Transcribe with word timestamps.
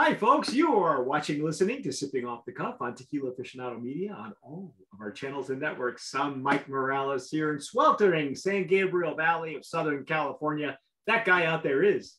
Hi, 0.00 0.14
folks. 0.14 0.54
You 0.54 0.76
are 0.76 1.02
watching, 1.02 1.44
listening 1.44 1.82
to 1.82 1.90
Sipping 1.90 2.24
Off 2.24 2.44
the 2.44 2.52
Cuff 2.52 2.76
on 2.80 2.94
Tequila 2.94 3.32
Aficionado 3.32 3.82
Media 3.82 4.12
on 4.12 4.32
all 4.44 4.72
of 4.92 5.00
our 5.00 5.10
channels 5.10 5.50
and 5.50 5.60
networks. 5.60 6.14
I'm 6.14 6.40
Mike 6.40 6.68
Morales 6.68 7.28
here 7.28 7.52
in 7.52 7.58
sweltering 7.58 8.36
San 8.36 8.68
Gabriel 8.68 9.16
Valley 9.16 9.56
of 9.56 9.64
Southern 9.64 10.04
California. 10.04 10.78
That 11.08 11.24
guy 11.24 11.46
out 11.46 11.64
there 11.64 11.82
is 11.82 12.14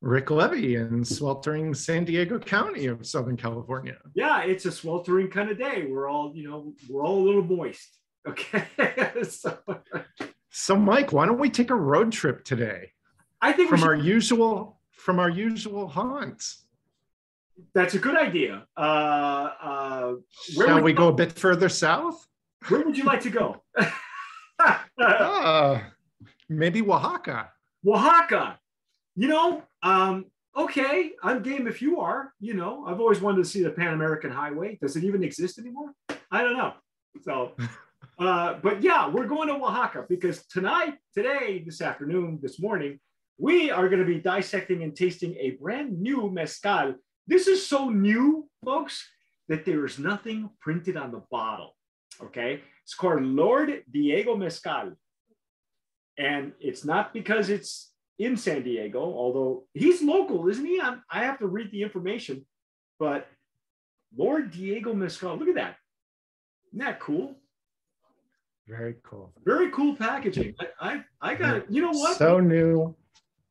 Rick 0.00 0.32
Levy 0.32 0.74
in 0.74 1.04
sweltering 1.04 1.74
San 1.74 2.04
Diego 2.06 2.40
County 2.40 2.86
of 2.86 3.06
Southern 3.06 3.36
California. 3.36 3.98
Yeah, 4.16 4.42
it's 4.42 4.64
a 4.64 4.72
sweltering 4.72 5.30
kind 5.30 5.52
of 5.52 5.58
day. 5.60 5.86
We're 5.88 6.08
all, 6.08 6.32
you 6.34 6.50
know, 6.50 6.74
we're 6.88 7.04
all 7.04 7.20
a 7.20 7.24
little 7.24 7.44
moist. 7.44 7.88
Okay. 8.26 8.64
so, 9.28 9.58
so, 10.50 10.76
Mike, 10.76 11.12
why 11.12 11.26
don't 11.26 11.38
we 11.38 11.50
take 11.50 11.70
a 11.70 11.76
road 11.76 12.10
trip 12.10 12.42
today? 12.42 12.90
I 13.40 13.52
think 13.52 13.68
from 13.68 13.84
our 13.84 13.94
usual 13.94 14.80
from 15.04 15.20
our 15.20 15.28
usual 15.28 15.86
haunts. 15.86 16.63
That's 17.74 17.94
a 17.94 17.98
good 17.98 18.16
idea. 18.16 18.66
Uh, 18.76 18.80
uh, 18.80 20.12
Shall 20.30 20.82
we 20.82 20.92
go? 20.92 21.08
a 21.08 21.12
bit 21.12 21.32
further 21.32 21.68
south? 21.68 22.26
Where 22.68 22.82
would 22.82 22.96
you 22.96 23.04
like 23.04 23.20
to 23.22 23.30
go? 23.30 23.62
uh, 24.98 25.80
maybe 26.48 26.82
Oaxaca. 26.82 27.50
Oaxaca. 27.86 28.58
You 29.16 29.28
know, 29.28 29.62
um, 29.82 30.26
okay, 30.56 31.12
I'm 31.22 31.42
game 31.42 31.66
if 31.66 31.80
you 31.82 32.00
are. 32.00 32.32
You 32.40 32.54
know, 32.54 32.84
I've 32.86 33.00
always 33.00 33.20
wanted 33.20 33.38
to 33.38 33.44
see 33.44 33.62
the 33.62 33.70
Pan 33.70 33.94
American 33.94 34.30
Highway. 34.30 34.78
Does 34.80 34.96
it 34.96 35.04
even 35.04 35.22
exist 35.22 35.58
anymore? 35.58 35.92
I 36.30 36.42
don't 36.42 36.56
know. 36.56 36.72
So, 37.22 37.52
uh, 38.18 38.54
but 38.62 38.82
yeah, 38.82 39.08
we're 39.08 39.26
going 39.26 39.48
to 39.48 39.54
Oaxaca 39.54 40.06
because 40.08 40.46
tonight, 40.46 40.94
today, 41.14 41.62
this 41.64 41.80
afternoon, 41.80 42.38
this 42.42 42.60
morning, 42.60 42.98
we 43.38 43.70
are 43.70 43.88
going 43.88 44.00
to 44.00 44.06
be 44.06 44.20
dissecting 44.20 44.82
and 44.82 44.94
tasting 44.96 45.36
a 45.38 45.50
brand 45.60 46.00
new 46.00 46.30
mezcal. 46.30 46.94
This 47.26 47.46
is 47.46 47.66
so 47.66 47.88
new, 47.88 48.48
folks, 48.64 49.08
that 49.48 49.64
there 49.64 49.84
is 49.84 49.98
nothing 49.98 50.50
printed 50.60 50.96
on 50.96 51.12
the 51.12 51.22
bottle. 51.30 51.76
Okay. 52.22 52.60
It's 52.82 52.94
called 52.94 53.22
Lord 53.22 53.82
Diego 53.90 54.36
Mezcal. 54.36 54.92
And 56.18 56.52
it's 56.60 56.84
not 56.84 57.12
because 57.12 57.48
it's 57.48 57.92
in 58.18 58.36
San 58.36 58.62
Diego, 58.62 59.00
although 59.00 59.64
he's 59.74 60.02
local, 60.02 60.48
isn't 60.48 60.64
he? 60.64 60.80
I'm, 60.80 61.02
i 61.10 61.24
have 61.24 61.38
to 61.40 61.46
read 61.46 61.72
the 61.72 61.82
information, 61.82 62.46
but 63.00 63.26
Lord 64.16 64.52
Diego 64.52 64.94
Mezcal, 64.94 65.36
look 65.36 65.48
at 65.48 65.56
that. 65.56 65.76
Isn't 66.68 66.84
that 66.84 67.00
cool? 67.00 67.34
Very 68.68 68.96
cool. 69.02 69.32
Very 69.44 69.70
cool 69.70 69.96
packaging. 69.96 70.54
I, 70.80 70.94
I, 71.20 71.32
I 71.32 71.34
got 71.34 71.56
it. 71.56 71.66
You 71.68 71.82
know 71.82 71.90
what? 71.90 72.16
So 72.16 72.38
new. 72.38 72.94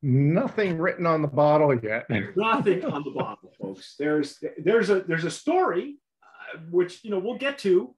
Nothing 0.05 0.79
written 0.79 1.05
on 1.05 1.21
the 1.21 1.29
bottle 1.29 1.73
yet. 1.79 2.05
Nothing 2.35 2.83
on 2.83 3.03
the 3.05 3.11
bottle, 3.11 3.53
folks. 3.57 3.95
There's 3.97 4.37
there's 4.57 4.89
a 4.89 4.99
there's 4.99 5.23
a 5.23 5.31
story, 5.31 5.95
uh, 6.21 6.59
which 6.69 7.05
you 7.05 7.09
know 7.09 7.19
we'll 7.19 7.37
get 7.37 7.57
to, 7.59 7.95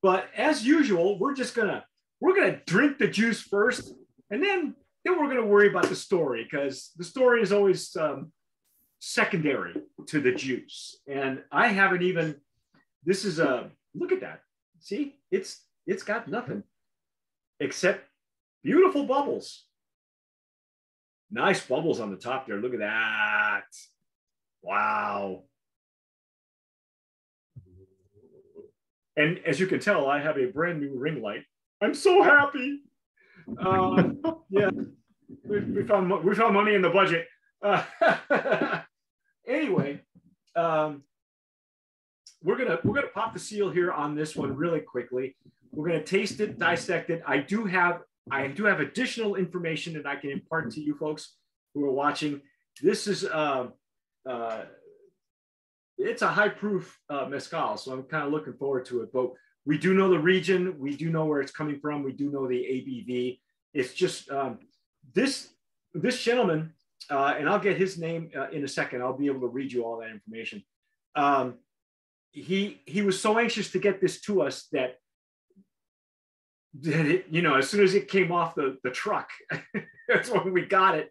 but 0.00 0.30
as 0.34 0.64
usual, 0.66 1.18
we're 1.18 1.34
just 1.34 1.54
gonna 1.54 1.84
we're 2.20 2.34
gonna 2.34 2.58
drink 2.66 2.96
the 2.96 3.06
juice 3.06 3.42
first, 3.42 3.92
and 4.30 4.42
then 4.42 4.74
then 5.04 5.20
we're 5.20 5.28
gonna 5.28 5.44
worry 5.44 5.68
about 5.68 5.90
the 5.90 5.94
story 5.94 6.48
because 6.50 6.90
the 6.96 7.04
story 7.04 7.42
is 7.42 7.52
always 7.52 7.94
um, 7.96 8.32
secondary 8.98 9.74
to 10.06 10.20
the 10.22 10.32
juice. 10.32 10.96
And 11.06 11.42
I 11.52 11.68
haven't 11.68 12.00
even. 12.00 12.36
This 13.04 13.26
is 13.26 13.38
a 13.38 13.68
look 13.94 14.12
at 14.12 14.22
that. 14.22 14.40
See, 14.80 15.18
it's 15.30 15.60
it's 15.86 16.02
got 16.02 16.28
nothing 16.28 16.62
except 17.60 18.08
beautiful 18.64 19.04
bubbles. 19.04 19.66
Nice 21.32 21.64
bubbles 21.64 21.98
on 21.98 22.10
the 22.10 22.16
top 22.16 22.46
there. 22.46 22.58
Look 22.58 22.74
at 22.74 22.80
that. 22.80 23.64
Wow. 24.60 25.44
And 29.16 29.40
as 29.46 29.58
you 29.58 29.66
can 29.66 29.80
tell, 29.80 30.06
I 30.06 30.20
have 30.20 30.36
a 30.36 30.46
brand 30.46 30.80
new 30.80 30.98
ring 30.98 31.22
light. 31.22 31.44
I'm 31.80 31.94
so 31.94 32.22
happy. 32.22 32.80
Uh, 33.58 34.10
yeah, 34.50 34.70
we, 35.44 35.60
we, 35.60 35.82
found 35.84 36.10
we 36.22 36.34
found 36.34 36.54
money 36.54 36.74
in 36.74 36.82
the 36.82 36.90
budget. 36.90 37.26
Uh, 37.62 37.82
anyway, 39.46 40.00
um, 40.54 41.02
we're 42.42 42.56
gonna 42.56 42.78
we're 42.84 42.94
gonna 42.94 43.08
pop 43.08 43.32
the 43.32 43.40
seal 43.40 43.70
here 43.70 43.90
on 43.90 44.14
this 44.14 44.36
one 44.36 44.54
really 44.54 44.80
quickly. 44.80 45.34
We're 45.72 45.88
gonna 45.88 46.04
taste 46.04 46.40
it, 46.40 46.58
dissect 46.58 47.10
it. 47.10 47.22
I 47.26 47.38
do 47.38 47.64
have 47.64 48.02
I 48.30 48.46
do 48.48 48.64
have 48.64 48.80
additional 48.80 49.36
information 49.36 49.94
that 49.94 50.06
I 50.06 50.16
can 50.16 50.30
impart 50.30 50.70
to 50.72 50.80
you 50.80 50.94
folks 50.94 51.34
who 51.74 51.84
are 51.84 51.90
watching. 51.90 52.40
This 52.80 53.06
is 53.06 53.24
uh, 53.24 53.68
uh, 54.28 54.62
it's 55.98 56.22
a 56.22 56.28
high 56.28 56.48
proof 56.48 56.98
uh, 57.10 57.26
mezcal, 57.26 57.76
so 57.76 57.92
I'm 57.92 58.02
kind 58.04 58.24
of 58.26 58.32
looking 58.32 58.54
forward 58.54 58.84
to 58.86 59.02
it. 59.02 59.12
But 59.12 59.32
we 59.64 59.78
do 59.78 59.94
know 59.94 60.10
the 60.10 60.18
region, 60.18 60.78
we 60.78 60.96
do 60.96 61.10
know 61.10 61.24
where 61.24 61.40
it's 61.40 61.52
coming 61.52 61.78
from, 61.80 62.02
we 62.02 62.12
do 62.12 62.30
know 62.30 62.48
the 62.48 62.56
ABV. 62.56 63.40
It's 63.74 63.94
just 63.94 64.30
um, 64.30 64.58
this 65.14 65.48
this 65.94 66.22
gentleman, 66.22 66.72
uh, 67.10 67.34
and 67.38 67.48
I'll 67.48 67.58
get 67.58 67.76
his 67.76 67.98
name 67.98 68.30
uh, 68.36 68.50
in 68.50 68.64
a 68.64 68.68
second. 68.68 69.02
I'll 69.02 69.16
be 69.16 69.26
able 69.26 69.40
to 69.40 69.48
read 69.48 69.72
you 69.72 69.84
all 69.84 69.98
that 69.98 70.10
information. 70.10 70.62
Um, 71.14 71.58
he 72.30 72.80
he 72.86 73.02
was 73.02 73.20
so 73.20 73.38
anxious 73.38 73.70
to 73.72 73.78
get 73.78 74.00
this 74.00 74.20
to 74.22 74.42
us 74.42 74.68
that 74.72 74.96
it, 76.82 77.26
you 77.30 77.42
know, 77.42 77.54
as 77.54 77.68
soon 77.68 77.82
as 77.82 77.94
it 77.94 78.08
came 78.08 78.32
off 78.32 78.54
the, 78.54 78.78
the 78.82 78.90
truck, 78.90 79.30
that's 80.08 80.30
when 80.30 80.52
we 80.52 80.64
got 80.64 80.96
it. 80.96 81.10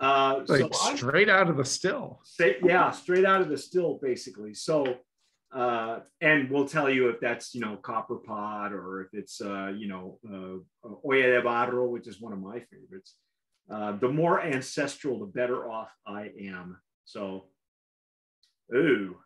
Uh, 0.00 0.44
like 0.46 0.72
so 0.72 0.96
straight 0.96 1.28
out 1.28 1.50
of 1.50 1.56
the 1.56 1.64
still. 1.64 2.20
Say, 2.24 2.56
yeah, 2.62 2.90
straight 2.90 3.24
out 3.24 3.40
of 3.40 3.48
the 3.48 3.58
still, 3.58 3.98
basically. 4.00 4.54
So, 4.54 4.96
uh, 5.52 6.00
and 6.20 6.50
we'll 6.50 6.68
tell 6.68 6.88
you 6.88 7.08
if 7.08 7.20
that's, 7.20 7.54
you 7.54 7.60
know, 7.60 7.76
copper 7.76 8.16
pot 8.16 8.72
or 8.72 9.02
if 9.02 9.08
it's, 9.12 9.40
uh, 9.40 9.72
you 9.76 9.88
know, 9.88 10.18
uh, 10.24 10.88
olla 11.04 11.22
de 11.22 11.42
barro, 11.42 11.88
which 11.88 12.06
is 12.06 12.20
one 12.20 12.32
of 12.32 12.38
my 12.38 12.60
favorites. 12.60 13.16
Uh, 13.70 13.92
the 13.92 14.08
more 14.08 14.40
ancestral, 14.40 15.18
the 15.18 15.26
better 15.26 15.68
off 15.70 15.90
I 16.06 16.30
am. 16.40 16.78
So, 17.04 17.46
ooh, 18.74 19.16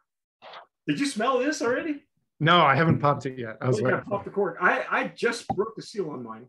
did 0.86 0.98
you 0.98 1.06
smell 1.06 1.38
this 1.38 1.62
already? 1.62 2.02
No, 2.42 2.62
I 2.62 2.74
haven't 2.74 2.98
popped 2.98 3.24
it 3.24 3.38
yet. 3.38 3.56
I 3.60 3.68
was 3.68 3.80
waiting. 3.80 4.00
Pop 4.00 4.24
the 4.24 4.30
cork. 4.30 4.56
I, 4.60 4.84
I 4.90 5.06
just 5.14 5.46
broke 5.54 5.76
the 5.76 5.82
seal 5.82 6.10
on 6.10 6.24
mine. 6.24 6.46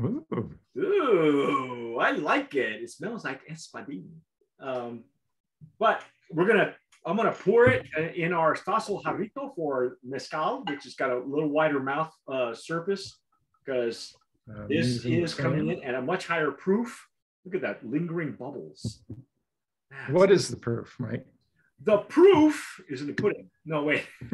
Ooh. 0.00 0.26
Ooh, 0.76 1.98
I 2.00 2.10
like 2.10 2.56
it. 2.56 2.82
It 2.82 2.90
smells 2.90 3.24
like 3.24 3.46
espadín. 3.46 4.08
Um, 4.58 5.04
but 5.78 6.02
we're 6.32 6.48
gonna, 6.48 6.74
I'm 7.06 7.16
gonna 7.16 7.30
pour 7.30 7.68
it 7.68 7.86
in 8.16 8.32
our 8.32 8.56
Tazo 8.56 9.00
Jarrito 9.04 9.54
for 9.54 9.98
mezcal, 10.02 10.64
which 10.68 10.82
has 10.82 10.94
got 10.94 11.12
a 11.12 11.18
little 11.18 11.48
wider 11.48 11.78
mouth 11.78 12.12
uh, 12.26 12.54
surface 12.54 13.20
because 13.64 14.16
uh, 14.50 14.66
this 14.68 15.04
is 15.04 15.32
coming 15.32 15.68
in 15.68 15.84
at 15.84 15.94
a 15.94 16.02
much 16.02 16.26
higher 16.26 16.50
proof. 16.50 17.06
Look 17.44 17.54
at 17.54 17.62
that 17.62 17.86
lingering 17.88 18.32
bubbles. 18.32 19.04
What 20.10 20.32
is 20.32 20.48
the 20.48 20.56
proof, 20.56 20.96
Mike? 20.98 21.24
The 21.84 21.98
proof 21.98 22.80
is 22.88 23.00
in 23.00 23.08
the 23.08 23.12
pudding. 23.12 23.50
No, 23.64 23.84
wait. 23.84 24.04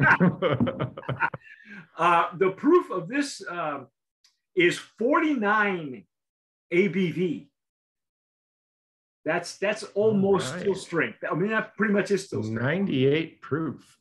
uh, 1.97 2.27
the 2.37 2.51
proof 2.55 2.89
of 2.89 3.07
this 3.07 3.41
uh, 3.47 3.81
is 4.55 4.77
49 4.77 6.05
ABV. 6.73 7.47
That's 9.25 9.57
that's 9.57 9.83
almost 9.95 10.51
right. 10.51 10.61
still 10.61 10.75
strength. 10.75 11.19
I 11.29 11.33
mean, 11.35 11.49
that 11.51 11.77
pretty 11.77 11.93
much 11.93 12.11
is 12.11 12.25
still 12.25 12.43
strength. 12.43 12.61
98 12.61 13.41
proof. 13.41 13.99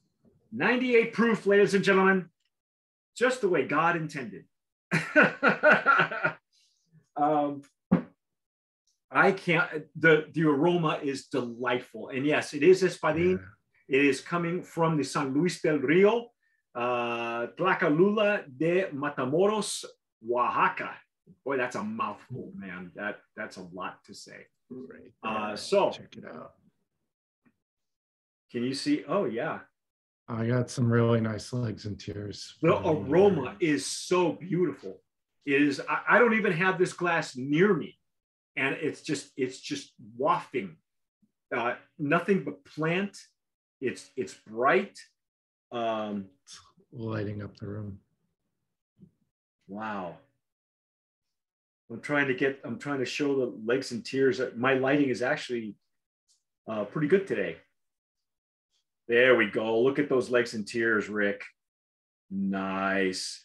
98 0.50 1.12
proof, 1.12 1.46
ladies 1.46 1.74
and 1.74 1.84
gentlemen. 1.84 2.28
Just 3.16 3.40
the 3.40 3.48
way 3.48 3.64
God 3.66 3.96
intended. 3.96 4.44
um, 7.16 7.62
I 9.12 9.32
can't. 9.32 9.68
The 9.96 10.26
the 10.32 10.44
aroma 10.44 10.98
is 11.02 11.26
delightful, 11.26 12.08
and 12.08 12.24
yes, 12.24 12.54
it 12.54 12.62
is 12.62 12.82
espadín. 12.82 13.38
Yeah. 13.38 13.98
It 13.98 14.04
is 14.06 14.20
coming 14.20 14.62
from 14.62 14.96
the 14.96 15.04
San 15.04 15.34
Luis 15.34 15.60
del 15.60 15.78
Rio, 15.78 16.28
uh, 16.74 17.48
Tlacolula 17.58 18.44
de 18.56 18.86
Matamoros, 18.92 19.84
Oaxaca. 20.24 20.96
Boy, 21.44 21.56
that's 21.56 21.76
a 21.76 21.82
mouthful, 21.82 22.52
man. 22.56 22.90
That 22.94 23.20
that's 23.36 23.58
a 23.58 23.66
lot 23.72 24.02
to 24.06 24.14
say. 24.14 24.46
Right. 24.70 25.12
Uh, 25.22 25.56
so 25.56 25.90
check 25.90 26.16
it 26.16 26.24
out. 26.24 26.52
Can 28.50 28.64
you 28.64 28.74
see? 28.74 29.04
Oh 29.06 29.26
yeah. 29.26 29.60
I 30.28 30.46
got 30.46 30.70
some 30.70 30.90
really 30.90 31.20
nice 31.20 31.52
legs 31.52 31.84
and 31.84 31.98
tears. 31.98 32.56
The 32.62 32.76
aroma 32.76 33.56
is 33.60 33.84
so 33.84 34.32
beautiful. 34.32 35.02
It 35.44 35.60
is 35.60 35.80
I, 35.86 36.16
I 36.16 36.18
don't 36.18 36.34
even 36.34 36.52
have 36.52 36.78
this 36.78 36.92
glass 36.92 37.36
near 37.36 37.74
me 37.74 37.98
and 38.56 38.76
it's 38.80 39.02
just 39.02 39.30
it's 39.36 39.60
just 39.60 39.92
wafting 40.16 40.76
uh, 41.54 41.74
nothing 41.98 42.44
but 42.44 42.64
plant 42.64 43.16
it's 43.80 44.10
it's 44.16 44.34
bright 44.46 44.98
um, 45.72 46.26
lighting 46.92 47.42
up 47.42 47.56
the 47.56 47.66
room 47.66 47.98
wow 49.68 50.16
I'm 51.92 52.00
trying 52.00 52.28
to 52.28 52.34
get, 52.34 52.58
I'm 52.64 52.78
trying 52.78 53.00
to 53.00 53.04
show 53.04 53.36
the 53.36 53.54
legs 53.66 53.92
and 53.92 54.04
tears. 54.04 54.40
My 54.56 54.74
lighting 54.74 55.10
is 55.10 55.20
actually 55.20 55.74
uh, 56.66 56.84
pretty 56.84 57.08
good 57.08 57.26
today. 57.26 57.56
There 59.08 59.36
we 59.36 59.50
go. 59.50 59.80
Look 59.80 59.98
at 59.98 60.08
those 60.08 60.30
legs 60.30 60.54
and 60.54 60.66
tears, 60.66 61.08
Rick. 61.08 61.42
Nice. 62.30 63.44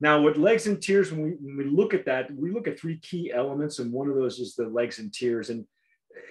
Now, 0.00 0.22
with 0.22 0.36
legs 0.36 0.66
and 0.66 0.80
tears, 0.80 1.10
when 1.10 1.22
we, 1.22 1.30
when 1.40 1.56
we 1.56 1.64
look 1.64 1.92
at 1.92 2.04
that, 2.06 2.30
we 2.30 2.52
look 2.52 2.68
at 2.68 2.78
three 2.78 2.98
key 2.98 3.32
elements, 3.32 3.78
and 3.78 3.92
one 3.92 4.08
of 4.08 4.14
those 4.14 4.38
is 4.38 4.54
the 4.54 4.68
legs 4.68 4.98
and 5.00 5.12
tears. 5.12 5.50
And 5.50 5.66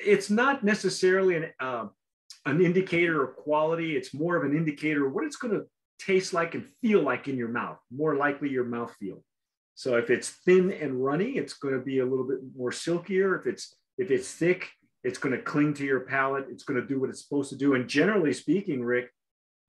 it's 0.05 0.29
not 0.29 0.63
necessarily 0.63 1.35
an, 1.35 1.51
uh, 1.59 1.87
an 2.45 2.63
indicator 2.63 3.23
of 3.23 3.35
quality, 3.35 3.97
it's 3.97 4.13
more 4.13 4.37
of 4.37 4.49
an 4.49 4.55
indicator 4.55 5.07
of 5.07 5.13
what 5.13 5.25
it's 5.25 5.35
going 5.35 5.53
to 5.53 5.65
taste 5.99 6.33
like 6.33 6.55
and 6.55 6.65
feel 6.81 7.01
like 7.01 7.27
in 7.27 7.37
your 7.37 7.49
mouth, 7.49 7.79
more 7.91 8.15
likely 8.15 8.49
your 8.49 8.63
mouth 8.63 8.93
feel. 8.99 9.23
So 9.75 9.95
if 9.97 10.09
it's 10.09 10.29
thin 10.29 10.71
and 10.71 11.03
runny, 11.03 11.31
it's 11.31 11.53
going 11.53 11.75
to 11.75 11.79
be 11.79 11.99
a 11.99 12.05
little 12.05 12.27
bit 12.27 12.39
more 12.55 12.71
silkier. 12.71 13.39
If 13.39 13.45
it's 13.45 13.75
if 13.97 14.11
it's 14.11 14.31
thick, 14.31 14.69
it's 15.03 15.19
going 15.19 15.35
to 15.35 15.41
cling 15.41 15.73
to 15.75 15.85
your 15.85 16.01
palate. 16.01 16.45
It's 16.49 16.63
going 16.63 16.81
to 16.81 16.87
do 16.87 16.99
what 16.99 17.09
it's 17.09 17.23
supposed 17.23 17.49
to 17.51 17.55
do. 17.55 17.75
And 17.75 17.87
generally 17.87 18.33
speaking, 18.33 18.83
Rick, 18.83 19.11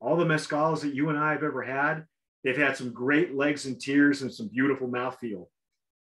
all 0.01 0.17
the 0.17 0.25
mezcals 0.25 0.81
that 0.81 0.95
you 0.95 1.11
and 1.11 1.19
I 1.19 1.33
have 1.33 1.43
ever 1.43 1.63
had, 1.63 2.05
they've 2.45 2.57
had 2.57 2.77
some 2.77 2.93
great 2.93 3.35
legs 3.35 3.67
and 3.67 3.81
tears 3.81 4.23
and 4.23 4.33
some 4.33 4.49
beautiful 4.49 4.89
mouthfeel. 4.89 5.47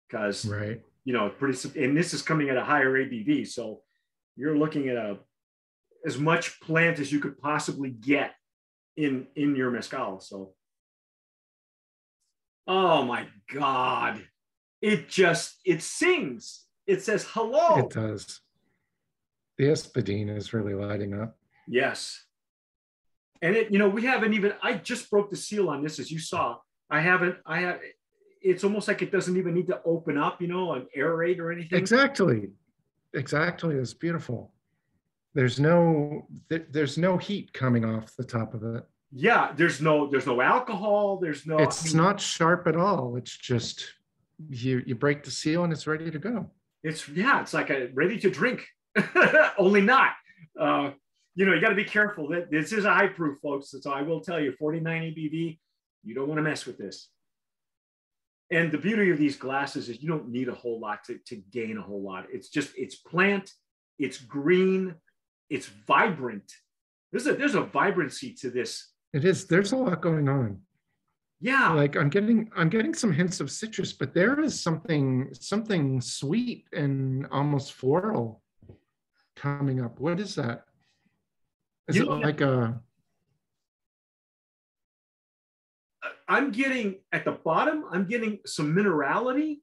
Because 0.07 0.45
right, 0.45 0.81
you 1.05 1.13
know, 1.13 1.29
pretty 1.29 1.83
and 1.83 1.97
this 1.97 2.13
is 2.13 2.21
coming 2.21 2.49
at 2.49 2.57
a 2.57 2.63
higher 2.63 2.91
ABV. 2.91 3.47
So 3.47 3.81
you're 4.35 4.57
looking 4.57 4.89
at 4.89 4.97
a 4.97 5.17
as 6.05 6.17
much 6.17 6.59
plant 6.59 6.99
as 6.99 7.11
you 7.11 7.19
could 7.19 7.39
possibly 7.39 7.89
get 7.89 8.33
in 8.97 9.27
in 9.35 9.55
your 9.55 9.71
mezcal. 9.71 10.19
So 10.19 10.53
oh 12.67 13.03
my 13.03 13.27
God. 13.53 14.21
It 14.81 15.07
just 15.07 15.59
it 15.65 15.81
sings. 15.81 16.65
It 16.85 17.01
says 17.01 17.25
hello. 17.29 17.77
It 17.77 17.89
does. 17.89 18.41
The 19.57 19.65
espadín 19.65 20.35
is 20.35 20.53
really 20.53 20.73
lighting 20.73 21.13
up. 21.13 21.37
Yes. 21.67 22.25
And 23.43 23.57
it, 23.57 23.71
you 23.71 23.77
know, 23.77 23.89
we 23.89 24.03
haven't 24.03 24.33
even, 24.33 24.53
I 24.63 24.75
just 24.75 25.11
broke 25.11 25.29
the 25.29 25.35
seal 25.35 25.69
on 25.69 25.83
this, 25.83 25.99
as 25.99 26.09
you 26.09 26.17
saw. 26.17 26.55
I 26.89 27.01
haven't, 27.01 27.35
I 27.45 27.59
have, 27.59 27.79
it's 28.41 28.63
almost 28.63 28.87
like 28.87 29.01
it 29.01 29.11
doesn't 29.11 29.35
even 29.35 29.53
need 29.53 29.67
to 29.67 29.81
open 29.83 30.17
up, 30.17 30.41
you 30.41 30.47
know, 30.47 30.73
and 30.73 30.85
aerate 30.97 31.39
or 31.39 31.51
anything. 31.51 31.77
Exactly. 31.77 32.51
Exactly. 33.13 33.75
It's 33.75 33.93
beautiful. 33.93 34.53
There's 35.33 35.59
no, 35.59 36.25
there's 36.47 36.97
no 36.97 37.17
heat 37.17 37.51
coming 37.51 37.83
off 37.83 38.15
the 38.15 38.23
top 38.23 38.53
of 38.53 38.63
it. 38.63 38.85
Yeah. 39.11 39.51
There's 39.53 39.81
no, 39.81 40.09
there's 40.09 40.25
no 40.25 40.39
alcohol. 40.39 41.17
There's 41.17 41.45
no, 41.45 41.57
it's 41.57 41.93
not 41.93 42.21
sharp 42.21 42.65
at 42.67 42.77
all. 42.77 43.17
It's 43.17 43.35
just, 43.35 43.93
you, 44.49 44.83
you 44.85 44.95
break 44.95 45.21
the 45.21 45.31
seal 45.31 45.65
and 45.65 45.73
it's 45.73 45.85
ready 45.85 46.09
to 46.09 46.19
go. 46.19 46.49
It's, 46.81 47.09
yeah, 47.09 47.41
it's 47.41 47.53
like 47.53 47.71
a 47.71 47.89
ready 47.93 48.17
to 48.19 48.29
drink. 48.29 48.65
only 49.57 49.81
not. 49.81 50.11
Uh, 50.57 50.91
you 51.35 51.45
know, 51.45 51.53
you 51.53 51.61
got 51.61 51.69
to 51.69 51.75
be 51.75 51.83
careful. 51.83 52.29
That 52.29 52.51
this 52.51 52.71
is 52.71 52.85
high 52.85 53.07
proof, 53.07 53.39
folks. 53.41 53.73
So 53.79 53.91
I 53.91 54.01
will 54.01 54.21
tell 54.21 54.39
you, 54.39 54.53
49 54.57 55.01
ABV, 55.01 55.59
you 56.03 56.15
don't 56.15 56.27
want 56.27 56.37
to 56.37 56.43
mess 56.43 56.65
with 56.65 56.77
this. 56.77 57.09
And 58.51 58.71
the 58.71 58.77
beauty 58.77 59.09
of 59.09 59.17
these 59.17 59.35
glasses 59.35 59.89
is 59.89 60.01
you 60.01 60.09
don't 60.09 60.29
need 60.29 60.47
a 60.47 60.53
whole 60.53 60.79
lot 60.79 61.03
to, 61.05 61.17
to 61.27 61.35
gain 61.51 61.77
a 61.77 61.81
whole 61.81 62.03
lot. 62.03 62.27
It's 62.31 62.49
just 62.49 62.71
it's 62.77 62.95
plant, 62.95 63.51
it's 63.97 64.19
green, 64.19 64.95
it's 65.49 65.67
vibrant. 65.87 66.51
There's 67.11 67.25
a 67.25 67.33
there's 67.33 67.55
a 67.55 67.61
vibrancy 67.61 68.33
to 68.41 68.51
this. 68.51 68.91
It 69.13 69.25
is. 69.25 69.45
There's 69.45 69.71
a 69.71 69.77
lot 69.77 70.01
going 70.01 70.29
on. 70.29 70.59
Yeah. 71.39 71.73
Like 71.73 71.95
I'm 71.95 72.09
getting 72.09 72.49
I'm 72.55 72.69
getting 72.69 72.93
some 72.93 73.11
hints 73.11 73.39
of 73.39 73.49
citrus, 73.49 73.91
but 73.91 74.13
there 74.13 74.39
is 74.39 74.61
something 74.61 75.29
something 75.33 75.99
sweet 75.99 76.65
and 76.73 77.25
almost 77.31 77.73
floral 77.73 78.41
coming 79.35 79.81
up. 79.81 79.99
What 79.99 80.19
is 80.19 80.35
that? 80.35 80.65
Is 81.87 81.97
you 81.97 82.03
it 82.03 82.09
like 82.09 82.41
a? 82.41 82.81
I'm 86.27 86.51
getting 86.51 86.95
at 87.11 87.25
the 87.25 87.31
bottom. 87.31 87.85
I'm 87.91 88.07
getting 88.07 88.39
some 88.45 88.73
minerality, 88.73 89.59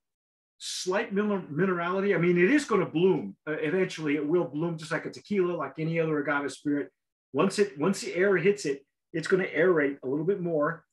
slight 0.59 1.15
minerality. 1.15 2.15
I 2.15 2.19
mean, 2.19 2.39
it 2.39 2.51
is 2.51 2.65
going 2.65 2.85
to 2.85 2.91
bloom 2.91 3.37
uh, 3.49 3.53
eventually. 3.53 4.17
It 4.17 4.27
will 4.27 4.45
bloom 4.45 4.77
just 4.77 4.93
like 4.93 5.07
a 5.07 5.11
tequila, 5.11 5.53
like 5.53 5.75
any 5.79 5.99
other 5.99 6.19
agave 6.19 6.53
spirit. 6.53 6.91
Once 7.33 7.59
it 7.59 7.79
once 7.79 8.03
the 8.03 8.15
air 8.15 8.37
hits 8.37 8.67
it, 8.67 8.85
it's 9.13 9.29
going 9.29 9.43
to 9.43 9.53
aerate 9.53 9.97
a 10.03 10.09
little 10.09 10.27
bit 10.27 10.41
more. 10.41 10.85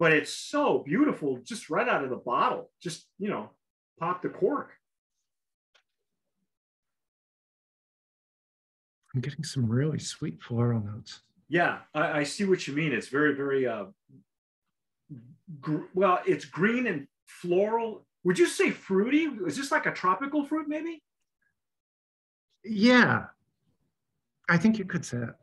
But 0.00 0.12
it's 0.12 0.32
so 0.32 0.80
beautiful, 0.80 1.38
just 1.44 1.70
right 1.70 1.88
out 1.88 2.02
of 2.02 2.10
the 2.10 2.16
bottle. 2.16 2.70
Just 2.82 3.06
you 3.18 3.30
know, 3.30 3.50
pop 4.00 4.22
the 4.22 4.28
cork. 4.28 4.70
I'm 9.14 9.20
getting 9.20 9.44
some 9.44 9.68
really 9.68 9.98
sweet 9.98 10.42
floral 10.42 10.80
notes. 10.80 11.20
Yeah, 11.48 11.78
I, 11.94 12.20
I 12.20 12.22
see 12.22 12.44
what 12.44 12.66
you 12.66 12.74
mean. 12.74 12.92
It's 12.92 13.08
very, 13.08 13.34
very 13.34 13.66
uh, 13.66 13.86
gr- 15.60 15.84
well. 15.92 16.20
It's 16.26 16.46
green 16.46 16.86
and 16.86 17.06
floral. 17.26 18.06
Would 18.24 18.38
you 18.38 18.46
say 18.46 18.70
fruity? 18.70 19.28
Is 19.46 19.56
this 19.56 19.70
like 19.70 19.86
a 19.86 19.92
tropical 19.92 20.46
fruit, 20.46 20.66
maybe? 20.66 21.02
Yeah, 22.64 23.26
I 24.48 24.56
think 24.56 24.78
you 24.78 24.84
could 24.84 25.04
say 25.04 25.18
that. 25.18 25.36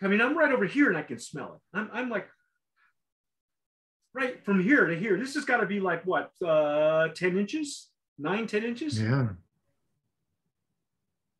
I 0.00 0.08
mean, 0.08 0.20
I'm 0.20 0.36
right 0.36 0.52
over 0.52 0.64
here 0.64 0.88
and 0.88 0.96
I 0.96 1.02
can 1.02 1.18
smell 1.18 1.54
it. 1.54 1.78
I'm, 1.78 1.90
I'm 1.92 2.08
like 2.08 2.28
right 4.14 4.42
from 4.44 4.62
here 4.62 4.86
to 4.86 4.96
here. 4.96 5.18
This 5.18 5.34
has 5.34 5.44
got 5.44 5.58
to 5.58 5.66
be 5.66 5.80
like 5.80 6.04
what, 6.04 6.30
uh, 6.44 7.08
10 7.08 7.38
inches, 7.38 7.88
nine, 8.18 8.46
10 8.46 8.64
inches? 8.64 9.00
Yeah 9.00 9.28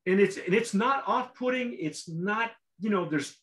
and 0.07 0.21
it's 0.21 0.37
and 0.37 0.55
it's 0.55 0.75
not 0.75 1.05
off-putting. 1.07 1.77
It's 1.79 2.09
not 2.09 2.51
you 2.79 2.91
know 2.91 3.09
there's 3.09 3.37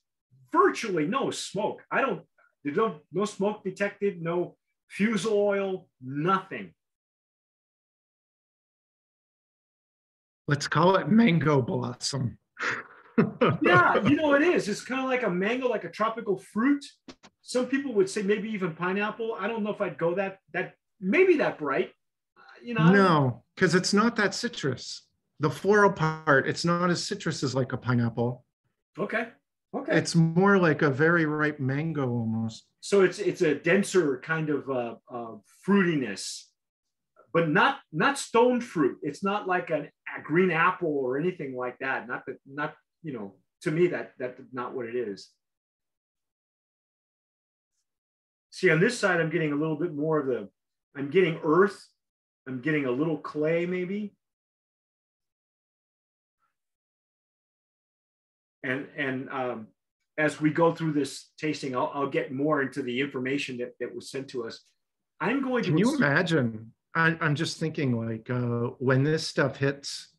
virtually 0.52 1.08
no 1.08 1.32
smoke. 1.32 1.84
I 1.92 2.02
don't 2.02 2.22
there's 2.64 2.78
no 2.78 3.00
no 3.12 3.26
smoke 3.26 3.64
detected 3.64 4.22
no 4.22 4.56
fusel 4.88 5.34
oil 5.34 5.88
nothing. 6.04 6.74
Let's 10.48 10.68
call 10.68 10.98
it 10.98 11.10
mango 11.10 11.62
blossom. 11.62 12.38
Yeah 13.62 14.02
you 14.08 14.16
know 14.16 14.34
it 14.34 14.42
is? 14.42 14.68
It's 14.68 14.84
kind 14.84 15.02
of 15.02 15.08
like 15.08 15.22
a 15.24 15.30
mango 15.30 15.68
like 15.68 15.84
a 15.84 15.90
tropical 15.90 16.38
fruit. 16.38 16.84
Some 17.44 17.68
people 17.68 17.94
would 17.94 18.10
say 18.10 18.24
maybe 18.24 18.50
even 18.50 18.74
pineapple. 18.74 19.36
I 19.40 19.48
don't 19.48 19.64
know 19.64 19.72
if 19.72 19.82
i'd 19.82 19.98
go 19.98 20.16
that 20.16 20.40
that 20.54 20.74
maybe 21.00 21.36
that 21.38 21.60
bright. 21.60 21.92
You 22.64 22.74
know 22.74 22.90
no 22.90 23.44
because 23.54 23.76
it's 23.76 23.94
not 23.94 24.16
that 24.16 24.34
citrus 24.34 25.04
the 25.42 25.50
floral 25.50 25.92
part, 25.92 26.48
it's 26.48 26.64
not 26.64 26.92
as 26.92 27.04
citrus 27.04 27.42
as 27.42 27.56
like 27.56 27.74
a 27.74 27.78
pineapple. 27.78 28.46
Okay. 28.98 29.28
Okay. 29.74 29.98
It's 29.98 30.16
more 30.16 30.58
like 30.60 30.84
a 30.84 30.90
very 30.90 31.26
ripe 31.26 31.60
mango 31.60 32.08
almost. 32.08 32.68
So 32.80 33.02
it's 33.02 33.20
it's 33.20 33.42
a 33.42 33.56
denser 33.56 34.22
kind 34.24 34.50
of 34.50 34.70
uh, 34.70 34.96
uh, 35.12 35.36
fruitiness, 35.68 36.44
but 37.34 37.50
not 37.50 37.80
not 37.92 38.20
stone 38.20 38.62
fruit. 38.62 38.98
It's 39.02 39.24
not 39.24 39.48
like 39.48 39.72
a, 39.72 39.90
a 40.16 40.22
green 40.24 40.52
apple 40.52 40.96
or 40.96 41.18
anything 41.18 41.56
like 41.56 41.78
that. 41.80 42.08
Not 42.08 42.24
that 42.28 42.38
not 42.46 42.76
you 43.02 43.14
know 43.14 43.36
to 43.62 43.72
me 43.72 43.88
that 43.88 44.12
that's 44.20 44.40
not 44.54 44.76
what 44.76 44.86
it 44.86 44.96
is. 44.96 45.30
See 48.52 48.70
on 48.70 48.80
this 48.80 49.00
side, 49.00 49.20
I'm 49.20 49.32
getting 49.32 49.54
a 49.54 49.56
little 49.56 49.78
bit 49.78 49.96
more 49.96 50.20
of 50.20 50.28
the. 50.28 50.50
I'm 50.96 51.10
getting 51.10 51.40
earth. 51.44 51.84
I'm 52.48 52.62
getting 52.62 52.86
a 52.86 52.92
little 52.92 53.18
clay 53.18 53.66
maybe. 53.66 54.14
And 58.64 58.88
and 58.96 59.30
um, 59.30 59.68
as 60.18 60.40
we 60.40 60.52
go 60.52 60.74
through 60.74 60.94
this 60.94 61.32
tasting, 61.38 61.76
I'll, 61.76 61.92
I'll, 61.94 62.10
get 62.10 62.32
more 62.32 62.62
into 62.62 62.82
the 62.82 63.00
information 63.00 63.58
that, 63.58 63.74
that 63.80 63.94
was 63.94 64.12
sent 64.12 64.28
to 64.30 64.46
us. 64.46 64.62
I'm 65.20 65.42
going 65.42 65.64
to. 65.64 65.70
Can 65.70 65.78
you 65.78 65.96
imagine? 65.96 66.74
I, 66.94 67.18
am 67.22 67.36
just 67.36 67.60
thinking 67.60 68.06
like 68.06 68.30
uh, 68.30 68.72
when 68.80 69.04
this 69.04 69.26
stuff 69.26 69.58
hits 69.58 70.10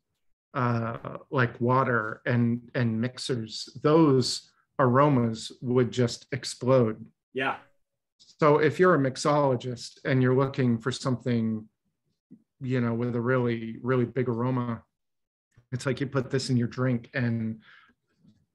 uh, 0.54 1.18
like 1.30 1.60
water 1.60 2.22
and 2.26 2.70
and 2.74 3.00
mixers, 3.00 3.68
those 3.82 4.50
aromas 4.78 5.52
would 5.60 5.90
just 5.90 6.26
explode. 6.32 7.04
Yeah. 7.34 7.56
So 8.40 8.58
if 8.58 8.80
you're 8.80 8.94
a 8.94 8.98
mixologist 8.98 9.98
and 10.04 10.22
you're 10.22 10.34
looking 10.34 10.78
for 10.78 10.90
something, 10.90 11.68
you 12.60 12.80
know, 12.80 12.94
with 12.94 13.14
a 13.14 13.20
really 13.20 13.78
really 13.82 14.06
big 14.06 14.28
aroma, 14.28 14.82
it's 15.72 15.86
like 15.86 16.00
you 16.00 16.06
put 16.06 16.30
this 16.30 16.50
in 16.50 16.56
your 16.56 16.68
drink 16.68 17.10
and 17.14 17.60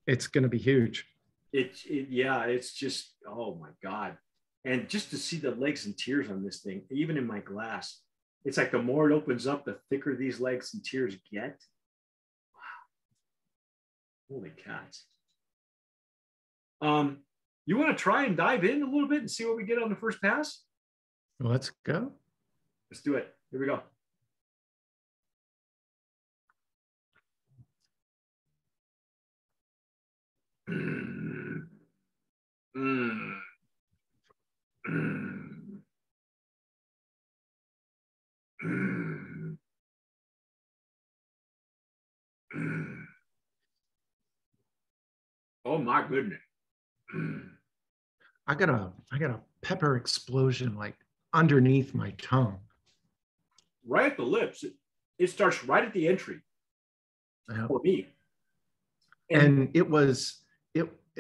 it's 0.08 0.28
going 0.28 0.44
to 0.44 0.50
be 0.50 0.58
huge. 0.58 1.06
It, 1.54 1.78
it, 1.86 2.08
yeah, 2.10 2.44
it's 2.44 2.74
just 2.74 3.14
oh 3.28 3.56
my 3.56 3.70
god, 3.84 4.18
and 4.66 4.90
just 4.90 5.12
to 5.12 5.18
see 5.18 5.38
the 5.38 5.52
legs 5.52 5.86
and 5.86 5.98
tears 5.98 6.30
on 6.30 6.44
this 6.44 6.60
thing, 6.60 6.84
even 6.92 7.18
in 7.18 7.28
my 7.28 7.40
glass, 7.40 8.02
it's 8.44 8.58
like 8.58 8.72
the 8.72 8.82
more 8.82 9.10
it 9.10 9.14
opens 9.14 9.48
up, 9.48 9.66
the 9.66 9.78
thicker 9.90 10.16
these 10.16 10.40
legs 10.40 10.74
and 10.74 10.84
tears 10.84 11.16
get. 11.32 11.58
Wow, 12.54 14.36
holy 14.36 14.52
cats! 14.64 15.06
Um, 16.82 17.20
you 17.66 17.78
want 17.78 17.98
to 17.98 18.02
try 18.02 18.26
and 18.26 18.36
dive 18.36 18.64
in 18.64 18.82
a 18.82 18.86
little 18.86 19.08
bit 19.08 19.20
and 19.20 19.32
see 19.32 19.46
what 19.46 19.58
we 19.58 19.64
get 19.64 19.82
on 19.82 19.90
the 19.90 19.96
first 19.96 20.22
pass? 20.22 20.64
Let's 21.40 21.72
go. 21.86 22.12
Let's 22.92 23.04
do 23.04 23.16
it. 23.16 23.34
Here 23.52 23.60
we 23.60 23.66
go. 23.66 23.82
Mm. 30.70 31.68
Mm. 32.76 33.40
Mm. 34.90 35.80
Mm. 38.64 39.58
Mm. 42.56 43.04
Oh 45.66 45.78
my 45.78 46.08
goodness. 46.08 46.40
I 48.48 48.56
got 48.56 48.70
a 48.70 48.92
I 49.12 49.18
got 49.18 49.32
a 49.32 49.40
pepper 49.62 49.96
explosion 49.98 50.76
like 50.76 50.96
underneath 51.34 51.94
my 51.94 52.12
tongue. 52.18 52.60
Right 53.86 54.12
at 54.12 54.18
the 54.18 54.24
lips. 54.24 54.64
It, 54.64 54.74
it 55.18 55.28
starts 55.30 55.64
right 55.64 55.84
at 55.84 55.94
the 55.94 56.08
entry 56.08 56.42
Yeah. 57.50 57.68
for 57.68 57.80
me. 57.84 58.08
And 59.30 59.70
it 59.74 59.90
was 59.90 60.42